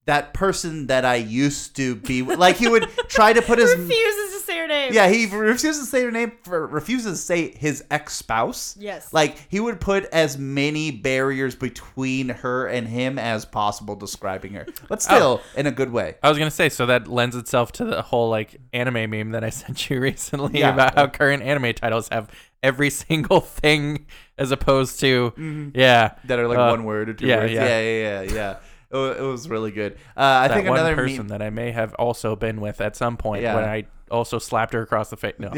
[0.06, 4.34] that person that I used to be like he would try to put his refuses
[4.34, 4.39] to
[4.70, 4.92] name.
[4.94, 9.12] yeah he refuses to say her name for, refuses to say his ex spouse Yes.
[9.12, 14.66] like he would put as many barriers between her and him as possible describing her
[14.88, 17.84] but still in a good way I was gonna say, so that lends itself to
[17.84, 20.72] the whole like anime meme that I sent you recently Yeah.
[20.72, 22.30] about how current anime titles have
[22.62, 24.06] every single thing
[24.38, 27.52] as opposed to yeah that are like Uh, one word or two yeah, words.
[27.52, 27.64] yeah.
[27.66, 28.56] Yeah, yeah, yeah, yeah.
[28.92, 29.92] It, it was really good.
[30.16, 31.28] Uh, I that think one another person meme.
[31.28, 33.54] that I may have also been with at some point Yeah.
[33.54, 35.34] when I also slapped her across the face.
[35.38, 35.50] No,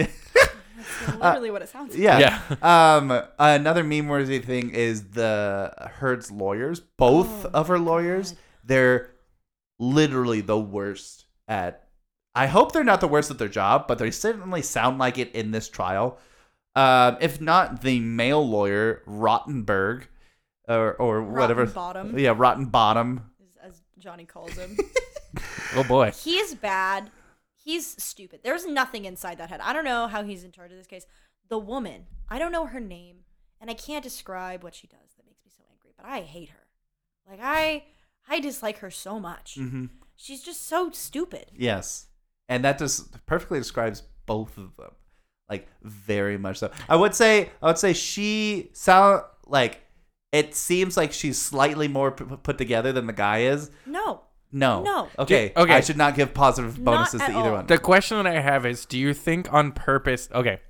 [1.06, 2.02] That's literally what it sounds like.
[2.02, 2.40] yeah.
[2.50, 2.96] Yeah.
[2.96, 3.22] um.
[3.38, 6.80] Another meme worthy thing is the Heard's lawyers.
[6.80, 8.38] Both Oh of her lawyers, God.
[8.64, 9.10] they're
[9.78, 11.88] literally the worst at.
[12.34, 15.34] I hope they're not the worst at their job, but they certainly sound like it
[15.34, 16.18] in this trial.
[16.74, 20.04] Um, if not the male lawyer Rottenberg,
[20.66, 21.62] or or whatever.
[21.64, 23.30] Rotten bottom, Yeah, Rotten Bottom.
[23.62, 24.76] as Johnny calls him.
[25.76, 27.10] oh boy, He's bad.
[27.64, 28.40] He's stupid.
[28.42, 29.60] There's nothing inside that head.
[29.60, 31.06] I don't know how he's in charge of this case.
[31.48, 33.18] The woman, I don't know her name,
[33.60, 36.50] and I can't describe what she does that makes me so angry, but I hate
[36.50, 36.66] her.
[37.28, 37.84] Like I
[38.28, 39.56] I dislike her so much.
[39.58, 39.86] Mm-hmm.
[40.16, 41.46] She's just so stupid.
[41.56, 42.06] Yes.
[42.48, 44.92] And that just perfectly describes both of them.
[45.48, 46.70] Like very much so.
[46.88, 49.82] I would say I would say she sound like
[50.32, 53.70] it seems like she's slightly more p- put together than the guy is.
[53.86, 54.22] No.
[54.52, 54.82] No.
[54.82, 55.08] No.
[55.18, 55.52] Okay.
[55.54, 55.74] Do- okay.
[55.74, 57.56] I should not give positive Not bonuses to at either all.
[57.56, 57.66] one.
[57.66, 60.28] the question that I have is: Do you think on purpose?
[60.32, 60.60] Okay,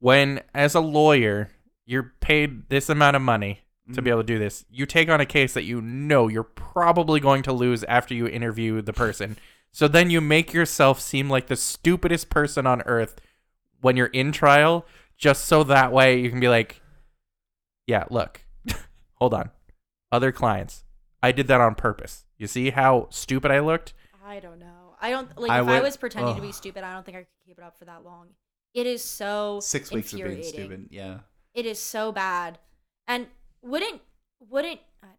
[0.00, 1.50] when as a lawyer
[1.84, 3.60] you're paid this amount of money
[3.94, 4.18] to be mm-hmm.
[4.18, 7.42] able to do this, you take on a case that you know you're probably going
[7.42, 9.38] to lose after you interview the person.
[9.72, 13.16] So then you make yourself seem like the stupidest person on earth
[13.80, 14.84] when you're in trial,
[15.16, 16.82] just so that way you can be like,
[17.86, 18.42] yeah, look,
[19.14, 19.50] hold on.
[20.12, 20.84] Other clients,
[21.22, 22.24] I did that on purpose.
[22.36, 23.94] You see how stupid I looked?
[24.24, 24.94] I don't know.
[25.00, 27.20] I don't like I if I was pretending to be stupid, I don't think I
[27.20, 28.28] could keep it up for that long.
[28.74, 30.88] It is so Six weeks of being stupid.
[30.90, 31.18] Yeah.
[31.54, 32.58] It is so bad.
[33.06, 33.26] And
[33.62, 34.00] wouldn't
[34.50, 35.18] wouldn't I don't know.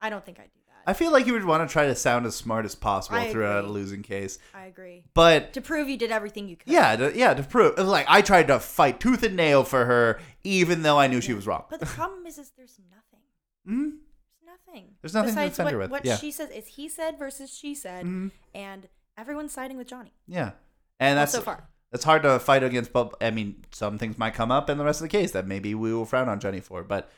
[0.00, 0.90] I don't think I'd do that.
[0.90, 3.30] I feel like you would want to try to sound as smart as possible I
[3.30, 4.38] throughout a losing case.
[4.54, 5.04] I agree.
[5.14, 6.72] But To prove you did everything you could.
[6.72, 10.20] yeah, to, yeah, to prove like I tried to fight tooth and nail for her,
[10.44, 11.64] even though I knew she was wrong.
[11.68, 13.20] But the problem is is there's nothing.
[13.68, 13.98] Mhm.
[14.66, 14.94] There's nothing.
[15.02, 15.90] There's nothing to Besides defend what, her with.
[15.90, 16.16] What Yeah.
[16.16, 18.30] she says is he said versus she said, Mhm.
[18.54, 20.12] and everyone's siding with Johnny.
[20.26, 20.52] Yeah,
[21.00, 21.68] and that's so far.
[21.92, 24.84] It's hard to fight against, but I mean, some things might come up in the
[24.84, 26.82] rest of the case that maybe we will frown on Johnny for.
[26.82, 27.10] But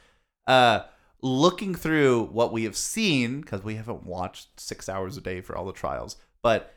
[0.47, 0.81] uh,
[1.23, 5.57] looking through what we have seen, because we haven't watched six hours a day for
[5.57, 6.75] all the trials, but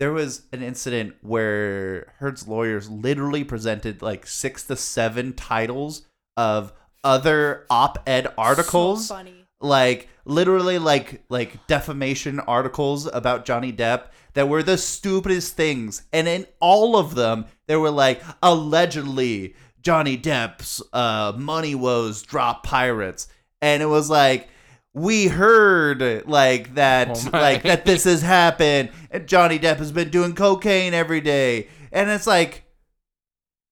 [0.00, 6.06] there was an incident where Heard's lawyers literally presented like six to seven titles
[6.36, 6.72] of
[7.04, 9.43] other op-ed articles So funny.
[9.64, 16.02] Like literally like like defamation articles about Johnny Depp that were the stupidest things.
[16.12, 22.64] And in all of them there were like allegedly Johnny Depp's uh money woes drop
[22.64, 23.28] pirates.
[23.62, 24.48] And it was like
[24.92, 30.10] we heard like that Oh like that this has happened and Johnny Depp has been
[30.10, 31.68] doing cocaine every day.
[31.90, 32.64] And it's like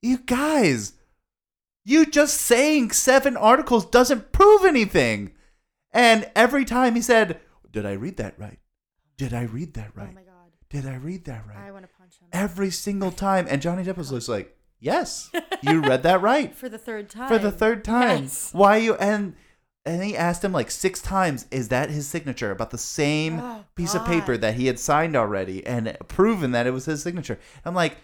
[0.01, 0.95] you guys
[1.85, 5.33] you just saying seven articles doesn't prove anything
[5.93, 8.59] and every time he said, Did I read that right?
[9.17, 10.09] Did I read that oh right?
[10.11, 10.29] Oh my god.
[10.71, 11.57] Did I read that right?
[11.67, 12.29] I want to punch him.
[12.33, 13.47] Every single time.
[13.49, 15.31] And Johnny Depp was just like, Yes,
[15.63, 16.55] you read that right.
[16.55, 17.29] For the third time.
[17.29, 18.23] For the third time.
[18.25, 18.53] Yes.
[18.53, 19.35] Why you and
[19.85, 22.51] and he asked him like six times, is that his signature?
[22.51, 26.67] About the same Oh, piece of paper that he had signed already and proven that
[26.67, 27.39] it was his signature.
[27.65, 27.97] I'm like,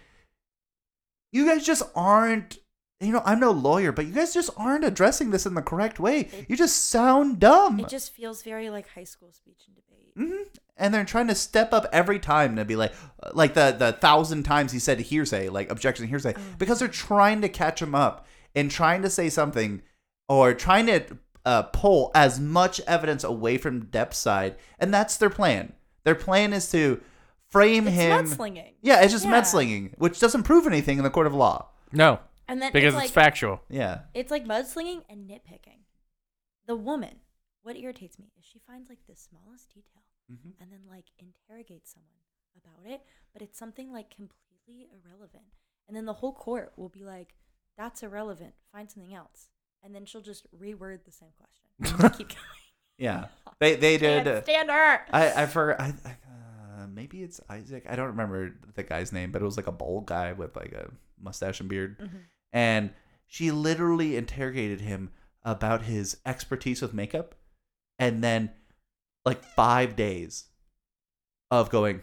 [1.33, 2.59] you guys just aren't
[3.01, 6.01] you know, I'm no lawyer, but you guys just aren't addressing this in the correct
[6.01, 6.29] way.
[6.49, 7.79] You just sound dumb.
[7.81, 10.13] It just feels very like high school speech and debate.
[10.37, 12.93] hmm And they're trying to step up every time to be like,
[13.33, 17.49] like the the thousand times he said hearsay, like objection hearsay, because they're trying to
[17.49, 19.83] catch him up and trying to say something
[20.29, 21.05] or trying to
[21.47, 25.73] uh, pull as much evidence away from Depp's side, and that's their plan.
[26.05, 27.01] Their plan is to
[27.49, 28.27] frame It's him.
[28.27, 28.73] mudslinging.
[28.83, 29.31] Yeah, it's just Yeah.
[29.41, 31.69] mudslinging, which doesn't prove anything in the court of law.
[31.93, 33.61] No, And then because it's it's, factual.
[33.69, 35.81] Yeah, it's like mudslinging and nitpicking.
[36.67, 37.17] The woman,
[37.63, 40.53] what irritates me is she finds like the smallest detail Mhm.
[40.61, 42.21] and then like interrogates someone
[42.57, 45.45] about it, but it's something like completely irrelevant.
[45.87, 47.35] And then the whole court will be like,
[47.77, 48.55] "That's irrelevant.
[48.73, 49.49] Find something else."
[49.83, 52.11] And then she'll just reword the same question.
[52.19, 52.41] Keep going.
[52.99, 53.27] yeah.
[53.61, 54.25] They they did.
[54.25, 55.07] Can't stand her.
[55.11, 55.81] I I forgot.
[55.81, 56.17] I, I
[56.83, 57.87] uh, maybe it's Isaac.
[57.89, 60.73] I don't remember the guy's name, but it was like a bald guy with like
[60.73, 62.23] a mustache and beard, Mhm.
[62.53, 62.91] And
[63.27, 65.11] she literally interrogated him
[65.43, 67.35] about his expertise with makeup,
[67.99, 68.51] and then
[69.25, 70.47] like five days
[71.51, 72.01] of going,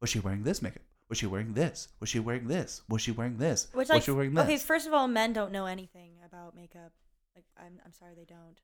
[0.00, 0.82] was she wearing this makeup?
[1.08, 1.88] Was she wearing this?
[2.00, 2.82] Was she wearing this?
[2.88, 3.68] Was she wearing this?
[3.72, 4.44] Which was like she wearing this?
[4.44, 6.92] okay, first of all, men don't know anything about makeup.
[7.34, 8.58] Like I'm I'm sorry they don't.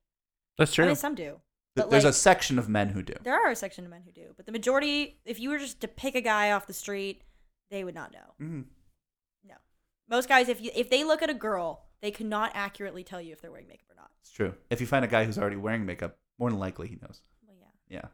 [0.57, 0.89] That's true I true.
[0.91, 1.23] mean some do.
[1.23, 1.39] Th-
[1.75, 3.13] But There's like, a section of men who do.
[3.23, 5.81] there are a section of men who do, but the majority, if you were just
[5.81, 7.23] to pick a guy off the street,
[7.71, 8.33] they would not know.
[8.45, 8.65] Mhm.
[10.07, 13.21] No, most guys, if you if they look at a girl, they cannot accurately tell
[13.21, 14.11] you if they're wearing makeup or not.
[14.21, 14.53] It's true.
[14.69, 17.21] If you find a guy who's already wearing makeup, more than likely he knows.
[17.47, 17.55] Well,
[17.89, 17.97] yeah.
[18.01, 18.07] Yeah,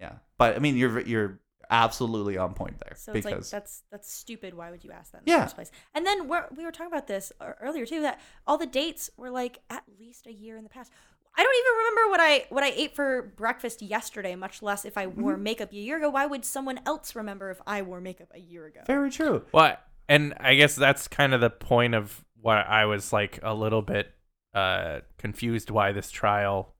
[0.00, 0.12] yeah.
[0.38, 1.40] But I mean, you're you're
[1.72, 4.54] absolutely on point there So it's like that's that's stupid.
[4.54, 5.44] Why would you ask that in the Yeah.
[5.44, 5.70] first place?
[5.94, 8.00] And then we're, we were talking about this earlier too.
[8.02, 10.90] That all the dates were like at least a year in the past.
[11.36, 14.34] I don't even remember what I what I ate for breakfast yesterday.
[14.34, 15.42] Much less if I wore Mm-hmm.
[15.44, 16.10] makeup a year ago.
[16.10, 18.80] Why would someone else remember if I wore makeup a year ago?
[18.86, 19.44] very true.
[19.52, 19.76] Well,
[20.10, 23.80] and I guess that's kind of the point of what I was like a little
[23.80, 24.12] bit
[24.52, 26.74] uh, confused why this trial.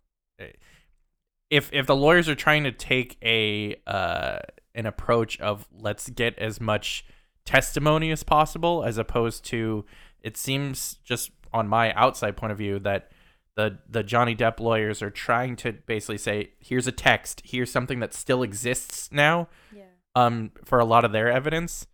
[1.48, 4.40] If if the lawyers are trying to take a uh,
[4.74, 7.04] an approach of let's get as much
[7.44, 9.84] testimony as possible, as opposed to
[10.20, 13.10] it seems just on my outside point of view that
[13.56, 18.00] the the Johnny Depp lawyers are trying to basically say here's a text, here's something
[18.00, 19.84] that still exists now Yeah.
[20.16, 21.86] um for a lot of their evidence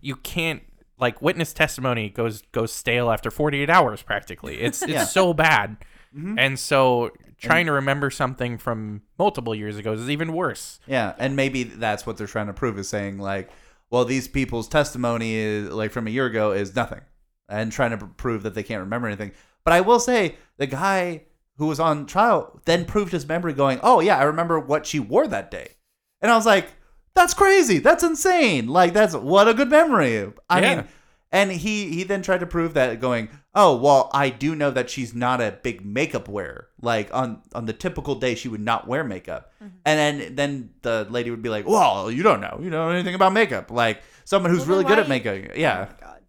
[0.00, 0.62] you can't
[1.00, 5.04] like witness testimony goes goes stale after 48 hours practically it's it's Yeah.
[5.04, 5.76] so bad
[6.16, 6.36] Mhm.
[6.38, 11.36] and so trying to remember something from multiple years ago is even worse Yeah, and
[11.36, 13.48] maybe that's what they're trying to prove is saying like,
[13.90, 17.00] well, these people's testimony is like from a year ago is nothing,
[17.48, 19.32] and trying to prove that they can't remember anything.
[19.64, 21.22] But I will say the guy
[21.58, 24.98] who was on trial then proved his memory, going, "Oh yeah, I remember what she
[24.98, 25.76] wore that day,"
[26.20, 26.68] and I was like,
[27.18, 27.78] "That's crazy!
[27.78, 28.68] That's insane!
[28.68, 30.74] Like that's what a good memory." I Yeah.
[30.76, 30.84] mean,
[31.30, 34.88] And he he then tried to prove that going, oh well, I do know that
[34.88, 36.68] she's not a big makeup wearer.
[36.80, 39.52] Like on on the typical day, she would not wear makeup.
[39.62, 39.76] Mm-hmm.
[39.84, 42.94] And then then the lady would be like, well, you don't know, you don't know
[42.94, 43.70] anything about makeup.
[43.70, 45.50] Like someone who's Well, really good at why- makeup.
[45.52, 46.20] Oh Yeah, my God.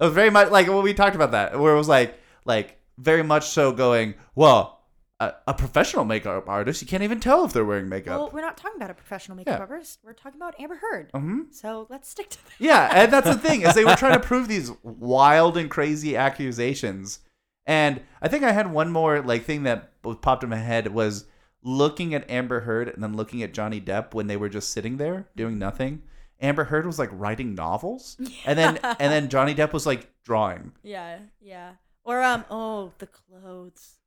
[0.00, 2.14] it was very much like when we talked about that, where it was like
[2.44, 4.77] like very much so going, well,
[5.20, 8.18] a, a professional makeup artist, you can't even tell if they're wearing makeup.
[8.20, 9.66] Well, we're not talking about a professional makeup Yeah.
[9.66, 9.98] artist.
[10.04, 11.10] We're talking about Amber Heard.
[11.14, 12.52] hmm So let's stick to that.
[12.58, 16.16] Yeah, and that's the thing is they were trying to prove these wild and crazy
[16.16, 17.20] accusations.
[17.66, 19.90] And I think I had one more like thing that
[20.22, 21.26] popped in my head was
[21.62, 24.96] looking at Amber Heard and then looking at Johnny Depp when they were just sitting
[24.96, 26.02] there doing nothing.
[26.40, 30.70] Amber Heard was like writing novels, and then and then Johnny Depp was like drawing.
[30.84, 31.72] Yeah, yeah.
[32.04, 33.97] Or um, oh, the clothes,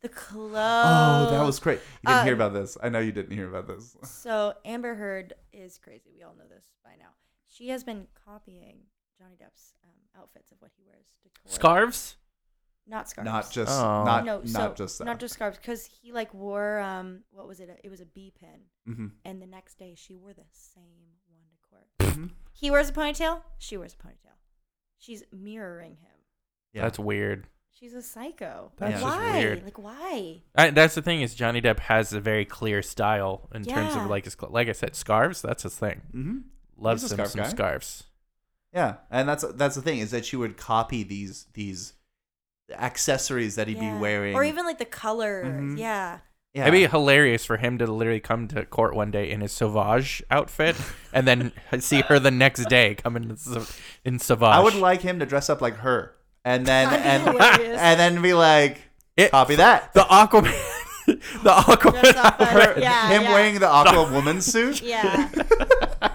[0.00, 0.52] the clothes.
[0.56, 1.80] Oh, that was great!
[2.02, 2.76] You didn't hear Um, about this.
[2.82, 3.96] I know you didn't hear about this.
[4.04, 6.10] So Amber Heard is crazy.
[6.14, 7.10] We all know this by now.
[7.48, 8.78] She has been copying
[9.18, 11.52] Johnny Depp's um, outfits of what he wears to court.
[11.54, 12.16] Scarves?
[12.90, 13.26] not scarves.
[13.26, 14.04] Not just Oh.
[14.04, 15.04] not no, not so, just that.
[15.04, 17.68] not just scarves, because he like wore um, what was it?
[17.84, 18.60] It was a bee pin,
[18.94, 22.14] hmm and the next day she wore the same one to court.
[22.16, 23.42] hmm He wears a ponytail.
[23.58, 24.36] She wears a ponytail.
[24.98, 26.10] She's mirroring him.
[26.72, 26.82] Yeah.
[26.82, 27.46] That's weird.
[27.78, 28.72] She's a psycho.
[28.76, 29.38] That's just why?
[29.38, 29.64] weird.
[29.64, 30.42] Like why?
[30.56, 34.06] I, that's the thing is Johnny Depp has a very clear style in terms of
[34.10, 35.42] like his like I said scarves.
[35.42, 36.02] That's his thing.
[36.10, 36.38] hmm
[36.76, 37.48] Loves He's some, scarf some guy.
[37.48, 38.04] scarves.
[38.74, 41.92] Yeah, and that's that's the thing is that she would copy these these
[42.76, 43.94] accessories that he'd Yeah.
[43.94, 45.44] be wearing, or even like the color.
[45.44, 45.78] Mhm.
[45.78, 46.18] Yeah.
[46.52, 46.62] yeah.
[46.62, 50.22] It'd be hilarious for him to literally come to court one day in his Sauvage
[50.30, 50.76] outfit
[51.12, 53.64] and then see her the next day come in, Sa-
[54.04, 54.48] in Sauvage.
[54.54, 56.14] I would like him to dress up like her,
[56.48, 57.78] and then be and hilarious.
[57.78, 58.80] and then be like,
[59.16, 59.92] It- copy that.
[59.92, 60.54] the Aquaman.
[61.06, 62.00] the Aquaman.
[62.00, 62.48] Dress up as- outfit.
[62.76, 63.32] Her- yeah, him yeah.
[63.32, 64.80] wearing the Aqua Woman suit.
[64.82, 65.28] Yeah.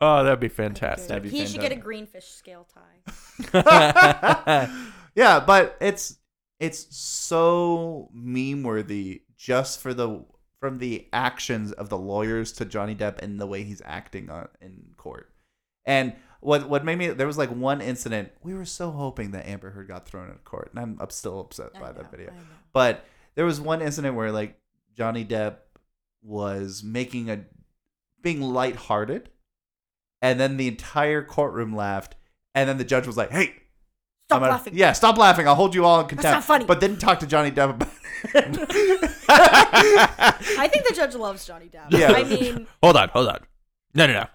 [0.00, 1.08] oh, that'd be fantastic.
[1.08, 1.84] That'd be he should get a fantastic.
[1.84, 4.68] greenfish scale tie.
[5.14, 6.18] yeah, but it's
[6.60, 10.24] it's so meme worthy just for the
[10.60, 14.48] from the actions of the lawyers to Johnny Depp and the way he's acting on
[14.60, 15.30] in court.
[15.84, 19.46] And what what made me there was like one incident we were so hoping that
[19.46, 22.10] Amber Heard got thrown in court, and I'm, I'm still upset I by know, that
[22.10, 22.32] video.
[22.72, 23.04] But
[23.34, 24.56] there was one incident where like
[24.96, 25.56] Johnny Depp
[26.22, 27.44] was making a
[28.22, 29.30] being lighthearted,
[30.22, 32.14] and then the entire courtroom laughed,
[32.54, 33.54] and then the judge was like, "Hey,
[34.28, 34.74] Stop gonna- laughing.
[34.76, 35.46] Yeah, stop laughing.
[35.48, 36.64] I'll hold you all in contempt." not funny.
[36.64, 37.88] But didn't talk to Johnny Depp about
[38.34, 39.10] it.
[39.28, 41.90] I think the judge loves Johnny Depp.
[41.90, 42.12] Yeah.
[42.12, 43.40] I mean, hold on, hold on.
[43.94, 44.26] No, no, no.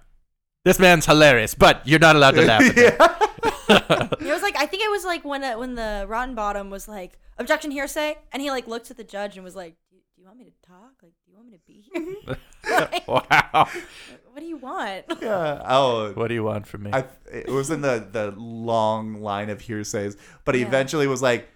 [0.65, 2.61] This man's hilarious, but you're not allowed to laugh.
[2.61, 2.95] At him.
[2.99, 4.07] yeah.
[4.19, 7.17] it was like I think it was like when uh, when the Rottenborn was like
[7.37, 10.21] objection hearsay, and he like looked at the judge and was like, "Do you, do
[10.21, 10.91] you want me to talk?
[11.01, 12.37] Like, do you want me to be here?
[12.69, 13.69] Like, wow.
[14.31, 15.61] what do you want?" yeah.
[15.65, 16.91] Oh, What do you want from me?
[16.93, 20.67] I, it was in the the long line of hearsays, but he Yeah.
[20.67, 21.47] eventually was like,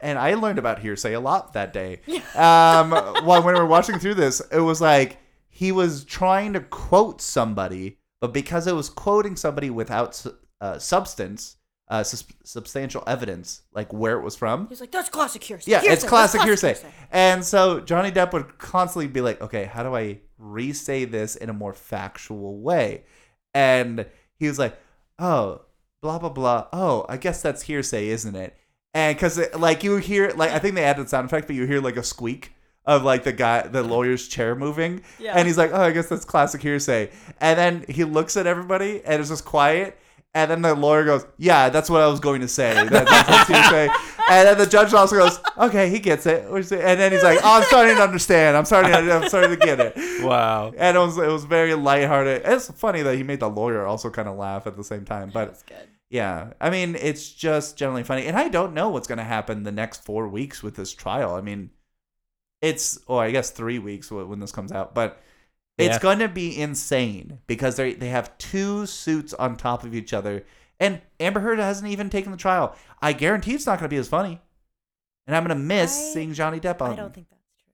[0.00, 2.00] and I learned about hearsay a lot that day.
[2.36, 6.60] Um, while when we were watching through this, it was like he was trying to
[6.60, 10.24] quote somebody, but because it was quoting somebody without
[10.60, 11.56] uh, substance,
[11.88, 14.68] uh, sus- substantial evidence, like where it was from.
[14.68, 16.76] He's like, "That's classic hearsay." Yeah, Hearsay, it's that's classic hearsay.
[17.10, 21.36] And so Johnny Depp would constantly be like, okay, how do I re say this
[21.36, 23.04] in a more factual way?
[23.54, 24.06] And
[24.38, 24.78] he was like,
[25.18, 25.62] oh,
[26.02, 26.66] blah, blah, blah.
[26.72, 28.56] Oh, I guess that's hearsay, isn't it?
[28.94, 31.80] And because, like, you hear, like, I think they added sound effect, but you hear,
[31.80, 32.54] like, a squeak
[32.88, 35.02] of, like, the guy, the lawyer's chair moving.
[35.18, 35.34] Yeah.
[35.36, 37.10] And he's like, oh, I guess that's classic hearsay.
[37.40, 39.96] And then he looks at everybody and it's just quiet.
[40.34, 42.74] And then the lawyer goes, "Yeah, that's what I was going to say.
[42.74, 43.88] That, that's what hearsay."
[44.30, 47.58] And then the judge also goes, "Okay, he gets it." And then he's like, "Oh,
[47.58, 48.54] I'm starting to understand.
[48.58, 48.92] I'm starting.
[48.92, 50.70] To, I'm starting to get it." wow.
[50.76, 52.42] And it was it was very lighthearted.
[52.44, 55.30] It's funny that he made the lawyer also kind of laugh at the same time.
[55.32, 55.88] But That's good.
[56.10, 58.26] yeah, I mean, it's just generally funny.
[58.26, 61.34] And I don't know what's going to happen the next four weeks with this trial.
[61.34, 61.70] I mean,
[62.60, 65.20] it's, or I guess three weeks when this comes out, but
[65.76, 65.98] it's Yeah.
[66.00, 70.44] going to be insane because they they have two suits on top of each other.
[70.80, 72.76] And Amber Heard hasn't even taken the trial.
[73.02, 74.40] I guarantee it's not going to be as funny.
[75.26, 76.92] And I'm going to miss I- seeing Johnny Depp on.
[76.92, 77.72] I don't think that's true.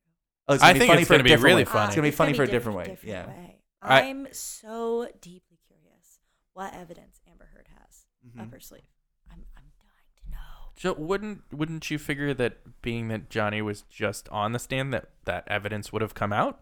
[0.49, 1.65] Oh, I think it's gonna be really way.
[1.65, 1.87] funny.
[1.87, 2.85] It's going to be funny for a diff- different way.
[2.87, 3.27] different yeah.
[3.27, 3.59] way.
[3.83, 6.19] I- I'm so deeply curious
[6.55, 8.43] what evidence Amber Heard has Mhm.
[8.43, 8.83] up her sleeve.
[9.31, 10.64] I'm, I'm dying to know.
[10.77, 15.11] So wouldn't wouldn't you figure that being that Johnny was just on the stand that
[15.25, 16.61] that evidence would have come out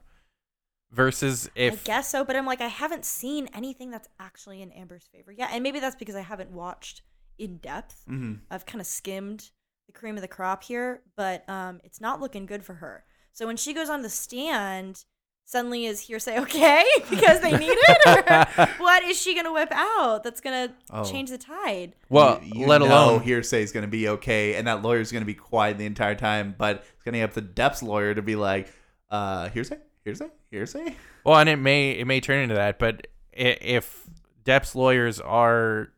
[0.90, 4.70] versus if I guess so, but I'm like, I haven't seen anything that's actually in
[4.72, 5.50] Amber's favor yet.
[5.52, 7.02] And maybe that's because I haven't watched
[7.38, 8.04] in depth.
[8.08, 8.40] Mhm.
[8.50, 9.50] I've kind of skimmed
[9.86, 13.04] the cream of the crop here, but um, it's not looking good for her.
[13.32, 15.04] So when she goes on the stand
[15.52, 17.98] suddenly is hearsay okay because they need it?
[18.06, 21.04] Or what is she gonna whip out that's gonna Oh.
[21.04, 21.92] change the tide?
[22.08, 25.12] well, you, you let know alone hearsay is going to be okay, and that lawyer's
[25.12, 28.14] going to be quiet the entire time, but it's going to have the Depp's lawyer
[28.14, 28.72] to be like,
[29.10, 30.94] uh, hearsay, hearsay, hearsay.
[31.24, 34.04] Well, and it may it may turn into that, but i- if
[34.44, 35.88] Depp's lawyers are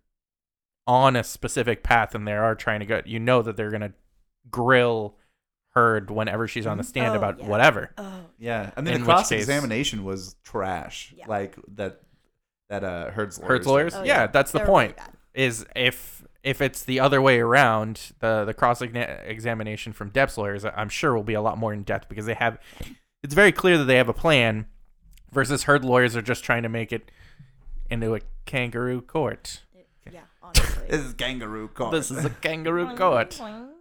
[0.87, 3.93] on a specific path and they are trying to go, you know that they're gonna
[4.51, 5.17] grill
[5.75, 7.49] Heard whenever she's on the stand Oh, about yeah.
[7.49, 11.13] where Oh, Yeah, I mean In the which cross case- examination was trash.
[11.17, 11.27] Yeah.
[11.27, 12.01] Like that,
[12.69, 13.49] that uh, Heard's lawyers.
[13.49, 13.95] Heard's lawyers.
[13.95, 14.27] Oh, yeah, yeah.
[14.29, 14.97] that's the they're point.
[14.97, 15.11] bad.
[15.35, 20.65] Is if if it's the other way around, the the cross examination from Depp's lawyers,
[20.65, 22.59] I'm sure will be a lot more in depth because they have.
[23.25, 24.67] It's very clear that they have a plan,
[25.33, 27.11] versus Heard lawyers are just trying to make it
[27.91, 29.63] into a kangaroo court.
[30.11, 30.85] Yeah, honestly.
[30.89, 31.91] This is kangaroo court.
[31.93, 33.41] This is a kangaroo court.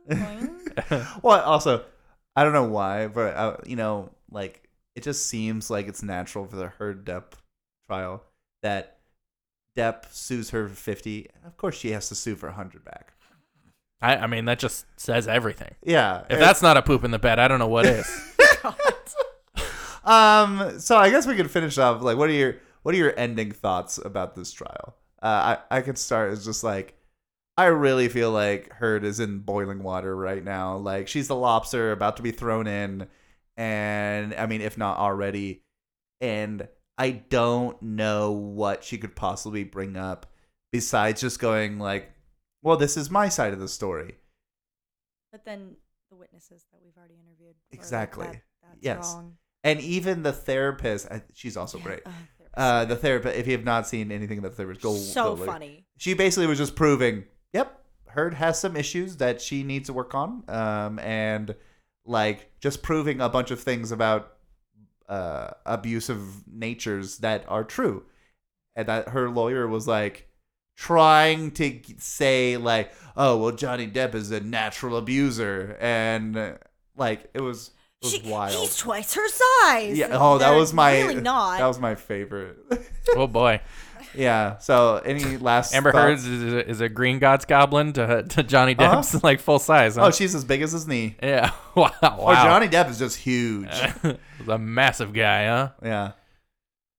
[0.10, 1.24] Boing, boing.
[1.24, 1.84] well, also,
[2.36, 6.45] I don't know why, but uh, you know, like it just seems like it's natural
[6.45, 7.34] for the Heard Depp
[7.88, 8.24] trial
[8.62, 8.99] that
[9.78, 11.28] Depp sues her for fifty.
[11.45, 13.14] Of course, she has to sue for a hundred back.
[14.01, 15.76] I, I mean, that just says everything.
[15.82, 18.06] Yeah, If that's not a poop in the bed, I don't know what is.
[20.04, 20.80] um.
[20.80, 22.01] So I guess we could finish off.
[22.01, 24.95] Like, what are your what are your ending thoughts about this trial?
[25.22, 26.95] Uh, I I could start as just like.
[27.58, 30.78] I really feel like Heard is in boiling water right now.
[30.78, 33.08] Like she's the lobster about to be thrown in,
[33.58, 35.62] and I mean, if not already,
[36.20, 40.26] and I don't know what she could possibly bring up
[40.72, 42.12] besides just going like,
[42.64, 44.16] "Well, this is my side of the story."
[45.32, 45.76] But then
[46.10, 47.56] the witnesses that we've already interviewed.
[47.56, 48.26] were like, Exactly.
[48.28, 49.14] "That- that's Yes.
[49.14, 52.01] wrong." And even the therapist, she's also Yeah, great.
[52.08, 52.12] uh,
[52.56, 53.36] Uh, the therapist.
[53.36, 55.88] If you have not seen anything that the therapist, go so go funny.
[55.97, 60.14] She basically was just proving, yep, Heard has some issues that she needs to work
[60.14, 61.56] on, um, and
[62.06, 64.34] like just proving a bunch of things about
[65.10, 68.04] uh, abusive natures that are true,
[68.76, 70.28] and that her lawyer was like
[70.76, 76.58] trying to say like, oh well, Johnny Depp is a natural abuser, and
[76.95, 78.54] like it was it was She, wild.
[78.54, 79.97] He's twice her size.
[79.97, 80.10] Yeah.
[80.12, 81.01] Oh, that They're was my.
[81.01, 81.58] really not.
[81.60, 82.58] That was my favorite.
[83.16, 83.62] oh boy,
[84.16, 84.57] yeah.
[84.57, 85.91] So, any last Amber?
[85.91, 88.97] Heard is a, is a Green Gods goblin to to Johnny Uh-huh.
[89.01, 89.95] Depp's like full size.
[89.95, 90.05] Huh?
[90.05, 91.16] Oh, she's as big as his knee.
[91.22, 91.51] yeah.
[91.76, 91.91] Wow.
[92.01, 92.18] wow.
[92.18, 93.70] Oh, Johnny Depp is just huge.
[94.47, 95.70] a massive guy, huh?
[95.84, 96.11] yeah.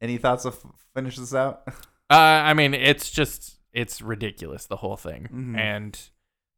[0.01, 0.59] Any thoughts of
[0.95, 1.63] finish this out?
[2.11, 5.59] Uh, I mean, it's just it's ridiculous the whole thing, Mhm.
[5.59, 5.99] and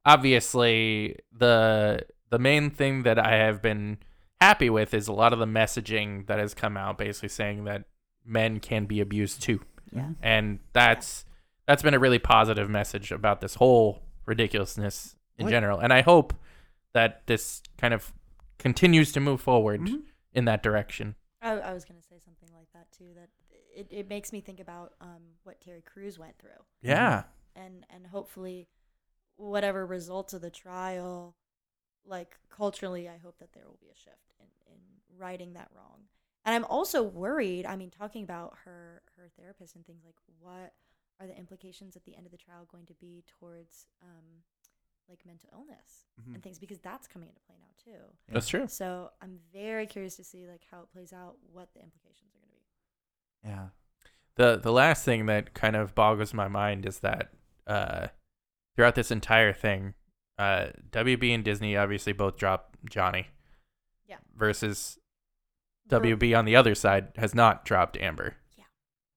[0.05, 3.99] obviously the the main thing that I have been
[4.41, 7.85] happy with is a lot of the messaging that has come out, basically saying that
[8.25, 9.61] men can be abused too,
[9.93, 10.11] Yeah.
[10.23, 11.25] and that's
[11.67, 16.03] that's been a really positive message about this whole ridiculousness in What- general, and I
[16.03, 16.35] hope
[16.93, 18.13] that this kind of
[18.59, 20.05] continues to move forward Mhm.
[20.33, 21.15] in that direction.
[21.43, 23.13] I, I was gonna say something like that too.
[23.15, 23.29] That
[23.75, 27.25] it, it makes me think about um what Terry Crews went through, Yeah.
[27.55, 28.69] and and hopefully,
[29.37, 31.37] whatever results of the trial,
[32.05, 34.79] like culturally, I hope that there will be a shift in in
[35.19, 36.05] righting that wrong.
[36.47, 37.67] And I'm also worried.
[37.67, 40.73] I mean, talking about her her therapist and things like what
[41.21, 44.43] are the implications at the end of the trial going to be towards um
[45.09, 46.35] like mental illness Mhm.
[46.35, 48.03] and things because that's coming into play now too.
[48.29, 48.67] That's true.
[48.69, 52.39] So I'm very curious to see like how it plays out, what the implications are
[52.39, 53.49] going to be.
[53.49, 53.69] Yeah.
[54.37, 57.33] The the last thing that kind of boggles my mind is that
[57.67, 58.09] uh,
[58.77, 59.95] throughout this entire thing,
[60.39, 63.29] uh, WB and Disney obviously both dropped Johnny.
[64.07, 64.19] Yeah.
[64.35, 65.01] Versus Ver-
[65.91, 68.37] WB on the other side has not dropped Amber.
[68.57, 68.65] Yeah.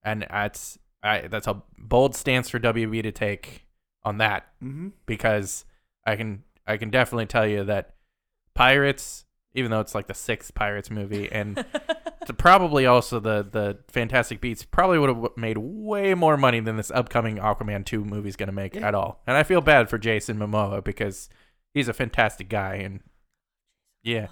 [0.03, 3.65] And that's I that's a bold stance for WB to take
[4.03, 4.89] on that Mm-hmm.
[5.05, 5.65] because
[6.05, 7.95] I can I can definitely tell you that
[8.53, 11.63] Pirates, even though it's like the sixth Pirates movie and
[12.25, 16.75] to probably also the the Fantastic Beasts probably would have made way more money than
[16.77, 18.87] this upcoming Aquaman 2 movie is going to make Yeah.
[18.87, 19.21] at all.
[19.25, 21.29] And I feel bad for Jason Momoa because
[21.73, 22.99] he's a fantastic guy and
[24.03, 24.27] yeah,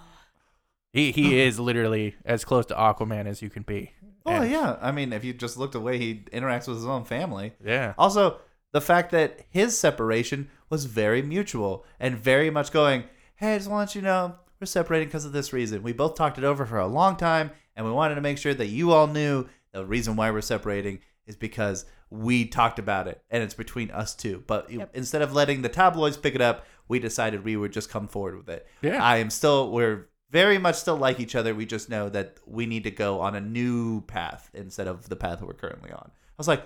[0.93, 3.91] he he is literally as close to Aquaman as you can be.
[4.25, 4.77] Oh And- yeah.
[4.81, 7.53] I mean, if you just look the way he interacts with his own family.
[7.63, 7.93] Yeah.
[7.97, 8.39] Also,
[8.73, 13.05] the fact that his separation was very mutual and very much going,
[13.37, 15.81] hey, I just want you to know we're separating because of this reason.
[15.83, 18.53] We both talked it over for a long time, and we wanted to make sure
[18.53, 23.21] that you all knew the reason why we're separating is because we talked about it
[23.29, 24.43] and it's between us two.
[24.47, 24.89] But Yep.
[24.93, 28.37] instead of letting the tabloids pick it up, we decided we would just come forward
[28.37, 28.65] with it.
[28.81, 29.03] Yeah.
[29.03, 31.55] I am still, we're very much still like each other.
[31.55, 35.15] We just know that we need to go on a new path instead of the
[35.15, 36.11] path we're currently on.
[36.11, 36.63] I was like,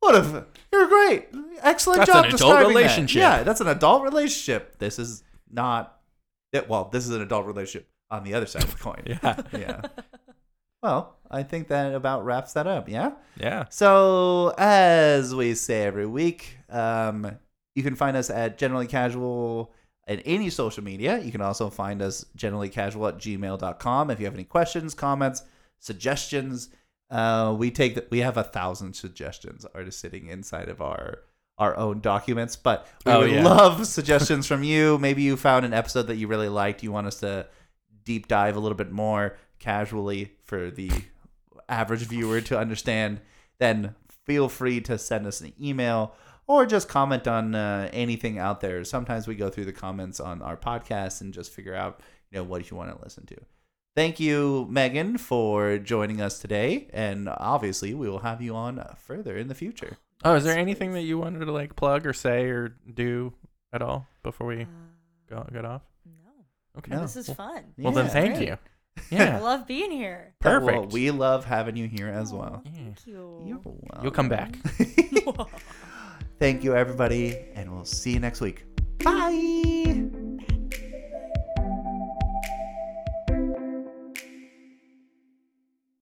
[0.00, 1.28] what if you're great,
[1.60, 3.20] excellent That's job an adult describing that." relationship.
[3.20, 4.78] Yeah, that's an adult relationship.
[4.78, 5.98] This is not.
[6.52, 9.02] It, well, this is an adult relationship on the other side of the coin.
[9.06, 9.42] Yeah.
[9.52, 9.82] yeah.
[10.82, 12.88] well, I think that about wraps that up.
[12.88, 13.12] Yeah.
[13.36, 13.66] Yeah.
[13.68, 17.38] So, as we say every week, um,
[17.74, 19.72] you can find us at Generally Casual
[20.06, 21.18] at any social media.
[21.18, 24.10] You can also find us generally casual at gmail.com.
[24.10, 25.42] If you have any questions, comments,
[25.78, 26.70] suggestions,
[27.10, 31.18] uh, we take the, we have a thousand suggestions are just sitting inside of our
[31.58, 33.44] our own documents, but we Oh, would yeah.
[33.44, 34.96] love suggestions from you.
[34.96, 36.82] Maybe you found an episode that you really liked.
[36.82, 37.46] You want us to
[38.04, 40.90] deep dive a little bit more casually for the
[41.68, 43.20] average viewer to understand,
[43.58, 43.94] then
[44.24, 46.14] feel free to send us an email
[46.50, 48.82] or just comment on uh, anything out there.
[48.82, 52.00] Sometimes we go through the comments on our podcast and just figure out,
[52.32, 53.36] you know, what you want to listen to.
[53.94, 59.36] Thank you, Megan, for joining us today, and obviously we will have you on further
[59.36, 59.96] in the future.
[60.24, 63.32] Oh, is there anything that you wanted to like plug or say or do
[63.72, 64.66] at all before we Uh,
[65.28, 65.82] go get off?
[66.04, 66.30] no.
[66.78, 66.90] Okay.
[66.92, 67.00] No.
[67.02, 67.62] This is fun.
[67.78, 68.48] Well, then thank Great.
[68.48, 68.58] you.
[69.12, 69.40] I Yeah.
[69.40, 70.34] love being here.
[70.44, 70.92] Well, Perfect.
[70.92, 72.62] we love having you here as well.
[72.64, 72.72] Yeah.
[72.72, 73.42] Thank you.
[73.46, 74.02] You're welcome.
[74.02, 74.56] You'll come back.
[76.40, 78.64] Thank you, everybody, and we'll see you next week.
[79.04, 80.10] Bye.